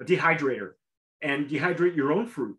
a 0.00 0.04
dehydrator 0.04 0.72
and 1.22 1.48
dehydrate 1.48 1.96
your 1.96 2.12
own 2.12 2.26
fruit 2.26 2.56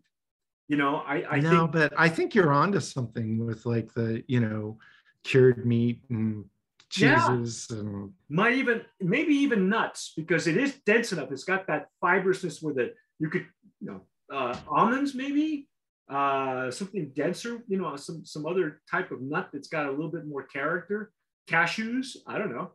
you 0.72 0.78
know 0.78 1.02
i 1.06 1.16
i 1.30 1.38
no 1.38 1.50
think, 1.50 1.72
but 1.72 1.92
i 1.98 2.08
think 2.08 2.34
you're 2.34 2.52
onto 2.52 2.80
something 2.80 3.44
with 3.46 3.66
like 3.66 3.92
the 3.92 4.24
you 4.26 4.40
know 4.40 4.78
cured 5.24 5.66
meat 5.66 6.00
and 6.08 6.44
cheeses 6.92 7.68
yeah. 7.70 7.78
and 7.78 8.12
might 8.28 8.52
even 8.52 8.82
maybe 9.00 9.34
even 9.34 9.68
nuts 9.68 10.12
because 10.14 10.46
it 10.46 10.58
is 10.58 10.74
dense 10.84 11.10
enough. 11.12 11.32
It's 11.32 11.44
got 11.44 11.66
that 11.68 11.88
fibrousness 12.02 12.62
where 12.62 12.74
the 12.74 12.94
you 13.18 13.30
could 13.30 13.46
you 13.80 13.88
know 13.90 14.00
uh, 14.30 14.54
almonds 14.68 15.14
maybe 15.14 15.68
uh, 16.10 16.70
something 16.70 17.10
denser 17.16 17.62
you 17.66 17.78
know 17.78 17.96
some 17.96 18.26
some 18.26 18.44
other 18.44 18.82
type 18.90 19.10
of 19.10 19.22
nut 19.22 19.48
that's 19.52 19.68
got 19.68 19.86
a 19.86 19.90
little 19.90 20.10
bit 20.10 20.26
more 20.26 20.42
character. 20.42 21.12
Cashews 21.48 22.16
i 22.26 22.38
don't 22.38 22.54
know. 22.54 22.70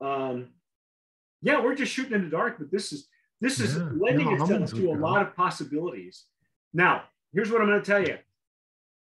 Um 0.00 0.48
yeah 1.42 1.62
we're 1.62 1.74
just 1.74 1.92
shooting 1.92 2.14
in 2.14 2.24
the 2.24 2.30
dark 2.30 2.58
but 2.58 2.70
this 2.70 2.92
is 2.92 3.08
this 3.40 3.60
is 3.60 3.76
yeah. 3.76 3.90
lending 3.94 4.32
itself 4.32 4.70
to 4.70 4.90
a 4.90 4.96
lot 4.96 5.20
of 5.20 5.36
possibilities. 5.36 6.24
Now 6.72 7.04
here's 7.34 7.50
what 7.50 7.60
I'm 7.60 7.68
going 7.68 7.80
to 7.80 7.86
tell 7.86 8.02
you. 8.02 8.18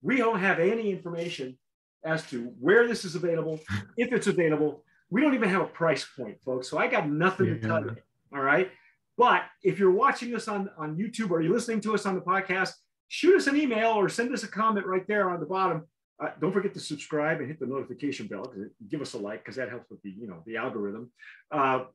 We 0.02 0.18
don't 0.18 0.40
have 0.40 0.60
any 0.60 0.92
information 0.92 1.58
as 2.04 2.28
to 2.30 2.54
where 2.60 2.88
this 2.88 3.06
is 3.06 3.16
available, 3.16 3.60
if 3.98 4.12
it's 4.14 4.28
available. 4.28 4.84
We 5.10 5.22
don't 5.22 5.34
even 5.34 5.50
have 5.50 5.62
a 5.62 5.68
price 5.68 6.06
point, 6.18 6.38
folks. 6.46 6.70
So 6.70 6.78
I 6.78 6.88
got 6.88 7.10
nothing 7.10 7.48
yeah. 7.48 7.54
to 7.54 7.60
tell 7.60 7.82
you. 7.82 7.96
All 8.34 8.42
right. 8.42 8.70
But 9.18 9.44
if 9.64 9.80
you're 9.80 9.92
watching 9.92 10.36
us 10.36 10.48
on, 10.48 10.70
on 10.78 10.96
YouTube 10.96 11.32
or 11.32 11.42
you're 11.42 11.54
listening 11.54 11.82
to 11.82 11.96
us 11.96 12.06
on 12.06 12.16
the 12.16 12.22
podcast, 12.22 12.74
shoot 13.08 13.36
us 13.36 13.48
an 13.48 13.56
email 13.56 13.92
or 13.92 14.10
send 14.10 14.34
us 14.34 14.44
a 14.44 14.48
comment 14.48 14.86
right 14.86 15.08
there 15.08 15.30
on 15.30 15.40
the 15.40 15.46
bottom. 15.46 15.86
Uh, 16.24 16.30
don't 16.42 16.52
forget 16.52 16.74
to 16.74 16.80
subscribe 16.80 17.40
and 17.40 17.48
hit 17.48 17.60
the 17.60 17.66
notification 17.66 18.28
bell. 18.28 18.52
Give 18.90 19.02
us 19.02 19.14
a 19.14 19.18
like 19.18 19.44
because 19.44 19.56
that 19.56 19.70
helps 19.70 19.90
with 19.90 20.02
the 20.02 20.10
you 20.10 20.28
know 20.28 20.42
the 20.46 20.58
algorithm. 20.58 21.12
Uh, 21.52 21.86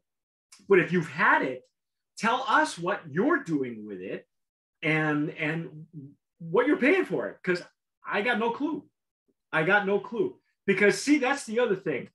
but 0.68 0.78
if 0.78 0.92
you've 0.92 1.08
had 1.08 1.42
it, 1.42 1.62
tell 2.16 2.44
us 2.48 2.78
what 2.78 3.00
you're 3.10 3.42
doing 3.42 3.84
with 3.84 4.00
it, 4.00 4.26
and 4.82 5.30
and 5.30 5.86
what 6.50 6.66
you're 6.66 6.76
paying 6.76 7.04
for 7.04 7.28
it 7.28 7.38
because 7.42 7.62
I 8.06 8.22
got 8.22 8.38
no 8.38 8.50
clue. 8.50 8.84
I 9.52 9.62
got 9.62 9.86
no 9.86 10.00
clue 10.00 10.36
because 10.66 11.00
see 11.00 11.18
that's 11.18 11.44
the 11.44 11.60
other 11.60 11.76
thing. 11.76 12.08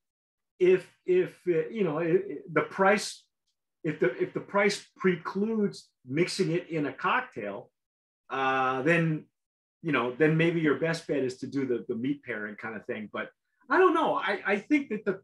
If 0.59 0.87
if 1.05 1.39
uh, 1.47 1.69
you 1.69 1.83
know 1.83 1.99
the 2.51 2.61
price, 2.61 3.23
if 3.83 3.99
the 3.99 4.11
if 4.21 4.33
the 4.33 4.39
price 4.39 4.85
precludes 4.97 5.87
mixing 6.05 6.51
it 6.51 6.69
in 6.69 6.87
a 6.87 6.93
cocktail, 6.93 7.69
uh, 8.29 8.81
then 8.81 9.25
you 9.83 9.91
know 9.91 10.13
then 10.17 10.35
maybe 10.35 10.59
your 10.59 10.79
best 10.79 11.07
bet 11.07 11.23
is 11.23 11.37
to 11.37 11.47
do 11.47 11.65
the 11.65 11.85
the 11.87 11.95
meat 11.95 12.23
pairing 12.23 12.55
kind 12.55 12.75
of 12.75 12.85
thing. 12.85 13.09
But 13.13 13.29
I 13.69 13.77
don't 13.77 13.93
know. 13.93 14.15
I 14.15 14.39
I 14.45 14.57
think 14.57 14.89
that 14.89 15.05
the 15.05 15.21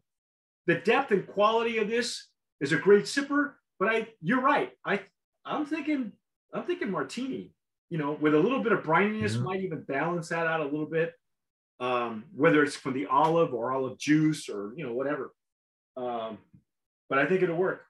the 0.67 0.75
depth 0.75 1.11
and 1.11 1.27
quality 1.27 1.79
of 1.79 1.89
this 1.89 2.27
is 2.61 2.71
a 2.71 2.77
great 2.77 3.05
sipper. 3.05 3.53
But 3.79 3.89
I 3.89 4.07
you're 4.21 4.41
right. 4.41 4.71
I 4.85 5.01
I'm 5.43 5.65
thinking 5.65 6.13
I'm 6.53 6.63
thinking 6.63 6.91
martini 6.91 7.53
you 7.89 7.97
know, 7.97 8.17
with 8.19 8.33
a 8.33 8.39
little 8.39 8.61
bit 8.63 8.71
of 8.71 8.83
brininess, 8.83 9.35
yeah. 9.35 9.41
might 9.41 9.61
even 9.61 9.83
balance 9.83 10.29
that 10.29 10.47
out 10.47 10.61
a 10.61 10.65
little 10.65 10.85
bit. 10.85 11.13
Um, 11.79 12.25
whether 12.35 12.63
it's 12.63 12.75
from 12.75 12.93
the 12.93 13.07
olive 13.07 13.53
or 13.53 13.71
olive 13.73 13.97
juice 13.97 14.47
or 14.47 14.73
you 14.75 14.85
know 14.85 14.93
whatever. 14.93 15.33
Um, 15.97 16.37
but 17.09 17.19
I 17.19 17.25
think 17.25 17.43
it'll 17.43 17.55
work. 17.57 17.83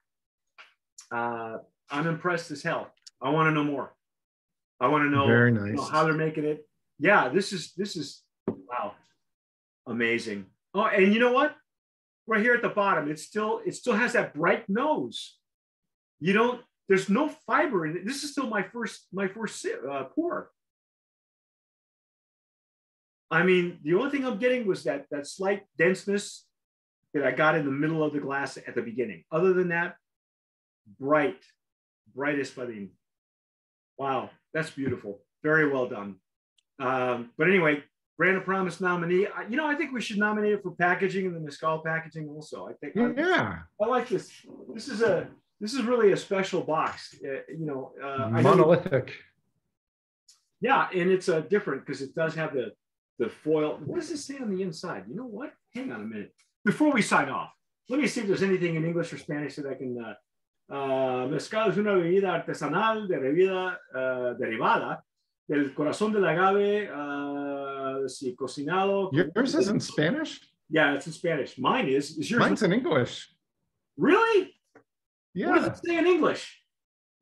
Uh, 1.12 1.58
I'm 1.89 2.08
impressed 2.08 2.49
as 2.51 2.63
hell. 2.63 2.91
I 3.21 3.29
want 3.29 3.47
to 3.47 3.51
know 3.51 3.63
more. 3.63 3.93
I 4.79 4.88
want 4.88 5.03
to 5.03 5.10
know, 5.10 5.27
Very 5.27 5.51
nice. 5.51 5.67
You 5.67 5.73
know, 5.75 5.84
how 5.84 6.03
they're 6.03 6.13
making 6.13 6.45
it. 6.45 6.67
Yeah, 6.99 7.29
this 7.29 7.53
is 7.53 7.73
this 7.77 7.95
is 7.95 8.21
wow, 8.47 8.93
amazing. 9.88 10.47
Oh, 10.73 10.86
and 10.86 11.13
you 11.13 11.19
know 11.19 11.32
what? 11.32 11.56
Right 12.25 12.41
here 12.41 12.53
at 12.53 12.62
the 12.62 12.69
bottom, 12.69 13.10
it 13.10 13.19
still 13.19 13.62
it 13.65 13.75
still 13.75 13.93
has 13.93 14.13
that 14.13 14.34
bright 14.34 14.67
nose. 14.69 15.38
You 16.19 16.34
don't 16.34 16.62
there's 16.87 17.09
no 17.09 17.29
fiber 17.47 17.85
in 17.85 17.97
it. 17.97 18.05
This 18.05 18.23
is 18.23 18.31
still 18.31 18.47
my 18.47 18.63
first 18.63 19.07
my 19.13 19.27
first 19.27 19.65
uh, 19.65 20.03
pour. 20.15 20.49
I 23.31 23.43
mean, 23.43 23.79
the 23.83 23.95
only 23.95 24.11
thing 24.11 24.25
I'm 24.25 24.37
getting 24.37 24.67
was 24.67 24.83
that 24.83 25.05
that 25.11 25.25
slight 25.25 25.63
denseness 25.77 26.45
that 27.13 27.25
I 27.25 27.31
got 27.31 27.55
in 27.55 27.65
the 27.65 27.71
middle 27.71 28.03
of 28.03 28.13
the 28.13 28.19
glass 28.19 28.57
at 28.57 28.75
the 28.75 28.81
beginning. 28.81 29.23
Other 29.31 29.53
than 29.53 29.69
that, 29.69 29.95
bright, 30.99 31.41
bright 32.15 32.37
espadín. 32.37 32.89
Wow, 33.97 34.29
that's 34.53 34.71
beautiful. 34.71 35.21
Very 35.43 35.71
well 35.71 35.87
done. 35.87 36.15
Um, 36.79 37.31
but 37.37 37.47
anyway, 37.47 37.83
Brand 38.17 38.37
of 38.37 38.45
Promise 38.45 38.81
nominee. 38.81 39.27
I, 39.27 39.47
you 39.47 39.57
know, 39.57 39.67
I 39.67 39.75
think 39.75 39.93
we 39.93 40.01
should 40.01 40.17
nominate 40.17 40.53
it 40.53 40.63
for 40.63 40.71
packaging 40.71 41.25
and 41.25 41.35
the 41.35 41.39
Mezcal 41.39 41.79
packaging 41.79 42.29
also. 42.29 42.67
I 42.67 42.73
think. 42.73 42.95
Yeah. 42.95 43.59
I, 43.81 43.83
I 43.83 43.87
like 43.87 44.09
this. 44.09 44.31
This 44.73 44.87
is 44.87 45.01
a 45.01 45.27
this 45.63 45.73
is 45.73 45.84
really 45.86 46.12
a 46.12 46.17
special 46.17 46.62
box. 46.62 47.15
Uh, 47.23 47.39
you 47.60 47.65
know, 47.65 47.93
uh, 48.04 48.28
monolithic. 48.30 49.13
yeah, 50.60 50.89
and 50.93 51.10
it's 51.10 51.30
uh, 51.30 51.39
different 51.39 51.86
because 51.86 52.02
it 52.02 52.13
does 52.13 52.36
have 52.36 52.54
the 52.54 52.73
the 53.17 53.30
foil. 53.30 53.80
What 53.86 54.02
does 54.02 54.12
it 54.12 54.17
say 54.17 54.38
on 54.39 54.49
the 54.54 54.62
inside? 54.62 55.06
You 55.08 55.15
know 55.15 55.30
what? 55.38 55.54
Hang 55.73 55.89
on 55.93 56.02
a 56.02 56.04
minute. 56.04 56.34
Before 56.65 56.91
we 56.91 57.02
sign 57.02 57.30
off, 57.30 57.52
let 57.88 57.97
me 58.02 58.08
see 58.08 58.19
if 58.21 58.28
there's 58.28 58.43
anything 58.43 58.76
in 58.76 58.84
English 58.84 59.13
or 59.13 59.17
Spanish 59.17 59.56
that 59.56 59.67
I 59.73 59.76
can. 59.76 59.91
Uh, 60.08 60.15
uh, 60.69 61.28
mezcal 61.28 61.69
es 61.69 61.78
una 61.78 61.93
bebida 61.95 62.34
artesanal 62.34 63.08
de 63.08 63.17
bebida 63.19 63.78
uh, 63.93 64.34
derivada 64.38 65.04
del 65.47 65.73
corazón 65.73 66.12
del 66.13 66.26
agave, 66.26 66.89
uh, 66.89 68.08
sí, 68.08 68.36
cocinado. 68.36 69.10
Yours 69.13 69.56
is 69.56 69.69
in 69.69 69.80
Spanish? 69.80 70.41
Yeah, 70.69 70.93
it's 70.93 71.08
in 71.08 71.13
Spanish. 71.13 71.58
Mine 71.58 71.88
is. 71.88 72.17
Is 72.17 72.30
yours? 72.30 72.41
Mine's 72.41 72.63
in 72.63 72.73
English. 72.73 73.30
Really? 73.97 74.52
Yeah. 75.33 75.49
What 75.49 75.55
does 75.55 75.67
it 75.67 75.85
say 75.85 75.97
in 75.97 76.07
English? 76.07 76.63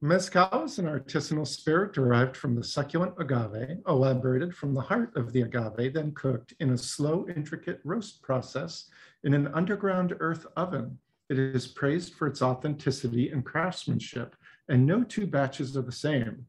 Mezcal 0.03 0.63
is 0.63 0.79
an 0.79 0.87
artisanal 0.87 1.45
spirit 1.45 1.93
derived 1.93 2.35
from 2.35 2.55
the 2.55 2.63
succulent 2.63 3.13
agave, 3.19 3.77
elaborated 3.87 4.55
from 4.55 4.73
the 4.73 4.81
heart 4.81 5.15
of 5.15 5.31
the 5.31 5.43
agave, 5.43 5.93
then 5.93 6.11
cooked 6.13 6.55
in 6.59 6.71
a 6.71 6.77
slow, 6.77 7.27
intricate 7.35 7.79
roast 7.83 8.21
process 8.23 8.89
in 9.23 9.35
an 9.35 9.47
underground 9.53 10.15
earth 10.19 10.47
oven. 10.57 10.97
It 11.29 11.37
is 11.37 11.67
praised 11.67 12.15
for 12.15 12.27
its 12.27 12.41
authenticity 12.41 13.29
and 13.29 13.45
craftsmanship, 13.45 14.35
and 14.69 14.85
no 14.85 15.03
two 15.03 15.27
batches 15.27 15.77
are 15.77 15.83
the 15.83 15.91
same. 15.91 16.47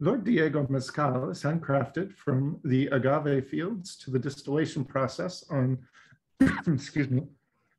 Lord 0.00 0.24
Diego 0.24 0.66
Mezcal 0.70 1.28
is 1.28 1.42
handcrafted 1.42 2.14
from 2.14 2.58
the 2.64 2.86
agave 2.86 3.48
fields 3.48 3.96
to 3.96 4.10
the 4.10 4.18
distillation 4.18 4.84
process 4.84 5.44
on, 5.50 5.78
excuse 6.66 7.10
me, 7.10 7.24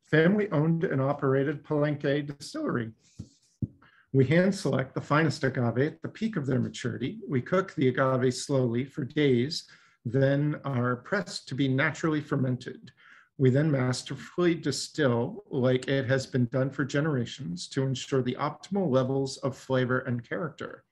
family 0.10 0.50
owned 0.52 0.84
and 0.84 1.02
operated 1.02 1.64
Palenque 1.64 2.26
distillery. 2.26 2.92
We 4.12 4.26
hand 4.26 4.56
select 4.56 4.96
the 4.96 5.02
finest 5.02 5.44
agave 5.44 5.78
at 5.78 6.02
the 6.02 6.10
peak 6.10 6.36
of 6.36 6.48
their 6.48 6.60
maturity. 6.60 7.20
We 7.28 7.42
cook 7.42 7.76
the 7.76 7.90
agave 7.90 8.34
slowly 8.34 8.84
for 8.84 9.06
days, 9.06 9.66
then 10.04 10.60
are 10.64 10.96
pressed 10.96 11.48
to 11.50 11.56
be 11.56 11.68
naturally 11.68 12.22
fermented. 12.22 12.92
We 13.38 13.52
then 13.52 13.72
masterfully 13.72 14.56
distill 14.56 15.44
like 15.50 15.88
it 15.88 16.08
has 16.08 16.26
been 16.26 16.46
done 16.48 16.72
for 16.72 16.84
generations 16.84 17.68
to 17.70 17.84
ensure 17.84 18.24
the 18.24 18.36
optimal 18.40 18.90
levels 18.90 19.38
of 19.38 19.56
flavor 19.56 20.00
and 20.00 20.28
character. 20.28 20.84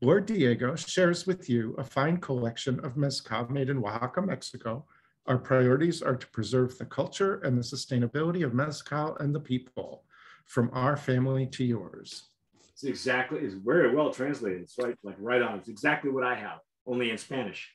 Lord 0.00 0.26
Diego 0.26 0.76
shares 0.76 1.26
with 1.26 1.48
you 1.50 1.74
a 1.76 1.82
fine 1.82 2.18
collection 2.18 2.78
of 2.84 2.96
mezcal 2.96 3.48
made 3.48 3.68
in 3.68 3.78
Oaxaca, 3.78 4.22
Mexico. 4.22 4.84
Our 5.28 5.36
priorities 5.36 6.00
are 6.02 6.16
to 6.16 6.26
preserve 6.28 6.78
the 6.78 6.86
culture 6.86 7.40
and 7.44 7.56
the 7.56 7.62
sustainability 7.62 8.44
of 8.46 8.54
mezcal 8.54 9.14
and 9.18 9.34
the 9.34 9.40
people, 9.40 10.04
from 10.46 10.70
our 10.72 10.96
family 10.96 11.46
to 11.48 11.64
yours. 11.64 12.30
It's 12.72 12.84
exactly, 12.84 13.40
it's 13.40 13.52
very 13.52 13.94
well 13.94 14.10
translated. 14.10 14.62
It's 14.62 14.78
right, 14.78 14.96
like 15.02 15.16
right 15.18 15.42
on. 15.42 15.58
It's 15.58 15.68
exactly 15.68 16.10
what 16.10 16.24
I 16.24 16.34
have, 16.34 16.60
only 16.86 17.10
in 17.10 17.18
Spanish. 17.18 17.70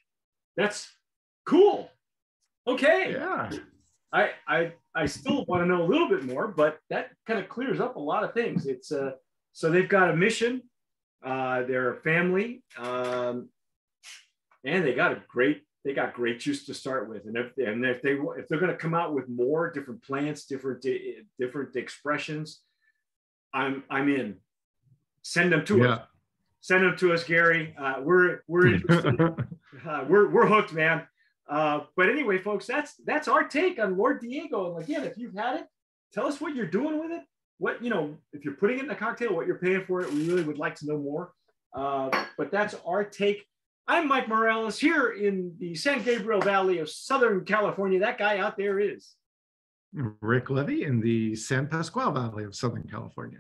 That's 0.57 0.89
cool. 1.45 1.91
Okay. 2.65 3.11
Yeah. 3.11 3.51
I 4.11 4.31
I 4.47 4.73
I 4.95 5.05
still 5.05 5.45
want 5.47 5.61
to 5.61 5.67
know 5.67 5.83
a 5.83 5.89
little 5.89 6.09
bit 6.09 6.23
more, 6.23 6.47
but 6.47 6.79
that 6.89 7.11
kind 7.27 7.39
of 7.39 7.49
clears 7.49 7.79
up 7.79 7.97
a 7.97 7.99
lot 7.99 8.23
of 8.23 8.33
things. 8.33 8.65
It's 8.65 8.91
uh 8.91 9.11
so 9.51 9.69
they've 9.69 9.89
got 9.89 10.09
a 10.09 10.15
mission, 10.15 10.63
uh, 11.23 11.63
they're 11.63 11.93
a 11.93 12.01
family, 12.01 12.63
um, 12.77 13.49
and 14.63 14.83
they 14.85 14.93
got 14.93 15.11
a 15.11 15.21
great 15.27 15.63
they 15.83 15.93
got 15.93 16.13
great 16.13 16.39
juice 16.39 16.65
to 16.65 16.73
start 16.73 17.09
with. 17.09 17.25
And 17.25 17.35
if 17.35 17.57
and 17.57 17.85
if 17.85 18.01
they 18.01 18.11
if 18.11 18.47
they're 18.47 18.59
going 18.59 18.71
to 18.71 18.77
come 18.77 18.93
out 18.93 19.13
with 19.13 19.27
more 19.27 19.71
different 19.71 20.01
plants, 20.03 20.45
different 20.45 20.85
different 21.39 21.75
expressions, 21.75 22.61
I'm 23.53 23.83
I'm 23.89 24.09
in. 24.09 24.37
Send 25.23 25.51
them 25.51 25.65
to 25.65 25.77
yeah. 25.79 25.89
us. 25.89 26.07
Send 26.61 26.83
them 26.83 26.95
to 26.97 27.13
us, 27.13 27.23
Gary. 27.23 27.75
Uh, 27.77 27.95
we're 28.01 28.39
we're 28.47 28.67
interested. 28.75 29.19
uh, 29.87 30.05
we're 30.07 30.29
we're 30.29 30.47
hooked, 30.47 30.73
man. 30.73 31.05
Uh, 31.49 31.81
but 31.97 32.09
anyway, 32.09 32.37
folks, 32.37 32.65
that's 32.65 32.95
that's 33.05 33.27
our 33.27 33.43
take 33.43 33.79
on 33.79 33.97
Lord 33.97 34.21
Diego. 34.21 34.75
And 34.75 34.83
again, 34.83 35.03
if 35.03 35.17
you've 35.17 35.35
had 35.35 35.57
it, 35.57 35.65
tell 36.13 36.25
us 36.25 36.39
what 36.39 36.55
you're 36.55 36.65
doing 36.65 36.99
with 36.99 37.11
it. 37.11 37.23
What 37.57 37.83
you 37.83 37.89
know, 37.89 38.15
if 38.31 38.45
you're 38.45 38.55
putting 38.55 38.79
it 38.79 38.85
in 38.85 38.89
a 38.89 38.95
cocktail, 38.95 39.35
what 39.35 39.47
you're 39.47 39.57
paying 39.57 39.83
for 39.85 40.01
it. 40.01 40.11
We 40.13 40.27
really 40.27 40.43
would 40.43 40.57
like 40.57 40.75
to 40.75 40.87
know 40.87 40.97
more. 40.97 41.33
Uh, 41.73 42.25
but 42.37 42.51
that's 42.51 42.75
our 42.85 43.03
take. 43.03 43.45
I'm 43.85 44.07
Mike 44.07 44.29
Morales 44.29 44.79
here 44.79 45.11
in 45.11 45.55
the 45.59 45.75
San 45.75 46.03
Gabriel 46.03 46.39
Valley 46.39 46.79
of 46.79 46.89
Southern 46.89 47.43
California. 47.43 47.99
That 47.99 48.17
guy 48.17 48.37
out 48.37 48.55
there 48.55 48.79
is 48.79 49.15
Rick 49.91 50.49
Levy 50.49 50.83
in 50.83 51.01
the 51.01 51.35
San 51.35 51.67
Pasqual 51.67 52.13
Valley 52.13 52.45
of 52.45 52.55
Southern 52.55 52.83
California. 52.83 53.39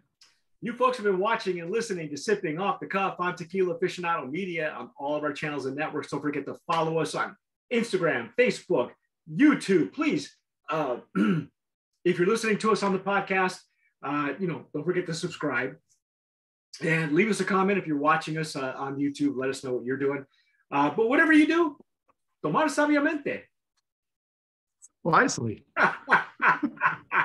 You 0.59 0.73
folks 0.73 0.97
have 0.97 1.05
been 1.05 1.19
watching 1.19 1.61
and 1.61 1.71
listening 1.71 2.09
to 2.09 2.17
Sipping 2.17 2.59
Off 2.59 2.81
the 2.81 2.87
Cuff 2.87 3.15
on 3.19 3.37
Tequila 3.37 3.79
Aficionado 3.79 4.29
Media 4.29 4.75
on 4.77 4.89
all 4.99 5.15
of 5.15 5.23
our 5.23 5.31
channels 5.31 5.65
and 5.65 5.77
networks. 5.77 6.09
Don't 6.09 6.21
forget 6.21 6.45
to 6.47 6.57
follow 6.67 6.99
us 6.99 7.15
on 7.15 7.37
Instagram, 7.71 8.29
Facebook, 8.37 8.91
YouTube. 9.33 9.93
Please, 9.93 10.35
uh, 10.69 10.97
if 12.03 12.19
you're 12.19 12.27
listening 12.27 12.57
to 12.57 12.71
us 12.73 12.83
on 12.83 12.91
the 12.91 12.99
podcast, 12.99 13.59
uh, 14.03 14.33
you 14.39 14.47
know, 14.47 14.65
don't 14.73 14.83
forget 14.83 15.05
to 15.05 15.13
subscribe 15.13 15.77
and 16.81 17.11
leave 17.13 17.29
us 17.29 17.39
a 17.39 17.45
comment 17.45 17.77
if 17.77 17.85
you're 17.85 17.97
watching 17.97 18.37
us 18.37 18.55
uh, 18.55 18.73
on 18.77 18.97
YouTube. 18.97 19.35
Let 19.35 19.49
us 19.49 19.63
know 19.63 19.73
what 19.73 19.85
you're 19.85 19.97
doing. 19.97 20.25
Uh, 20.71 20.89
but 20.89 21.07
whatever 21.07 21.31
you 21.33 21.45
do, 21.47 21.77
tomar 22.41 22.65
sabiamente. 22.65 23.43
Wisely. 25.03 25.65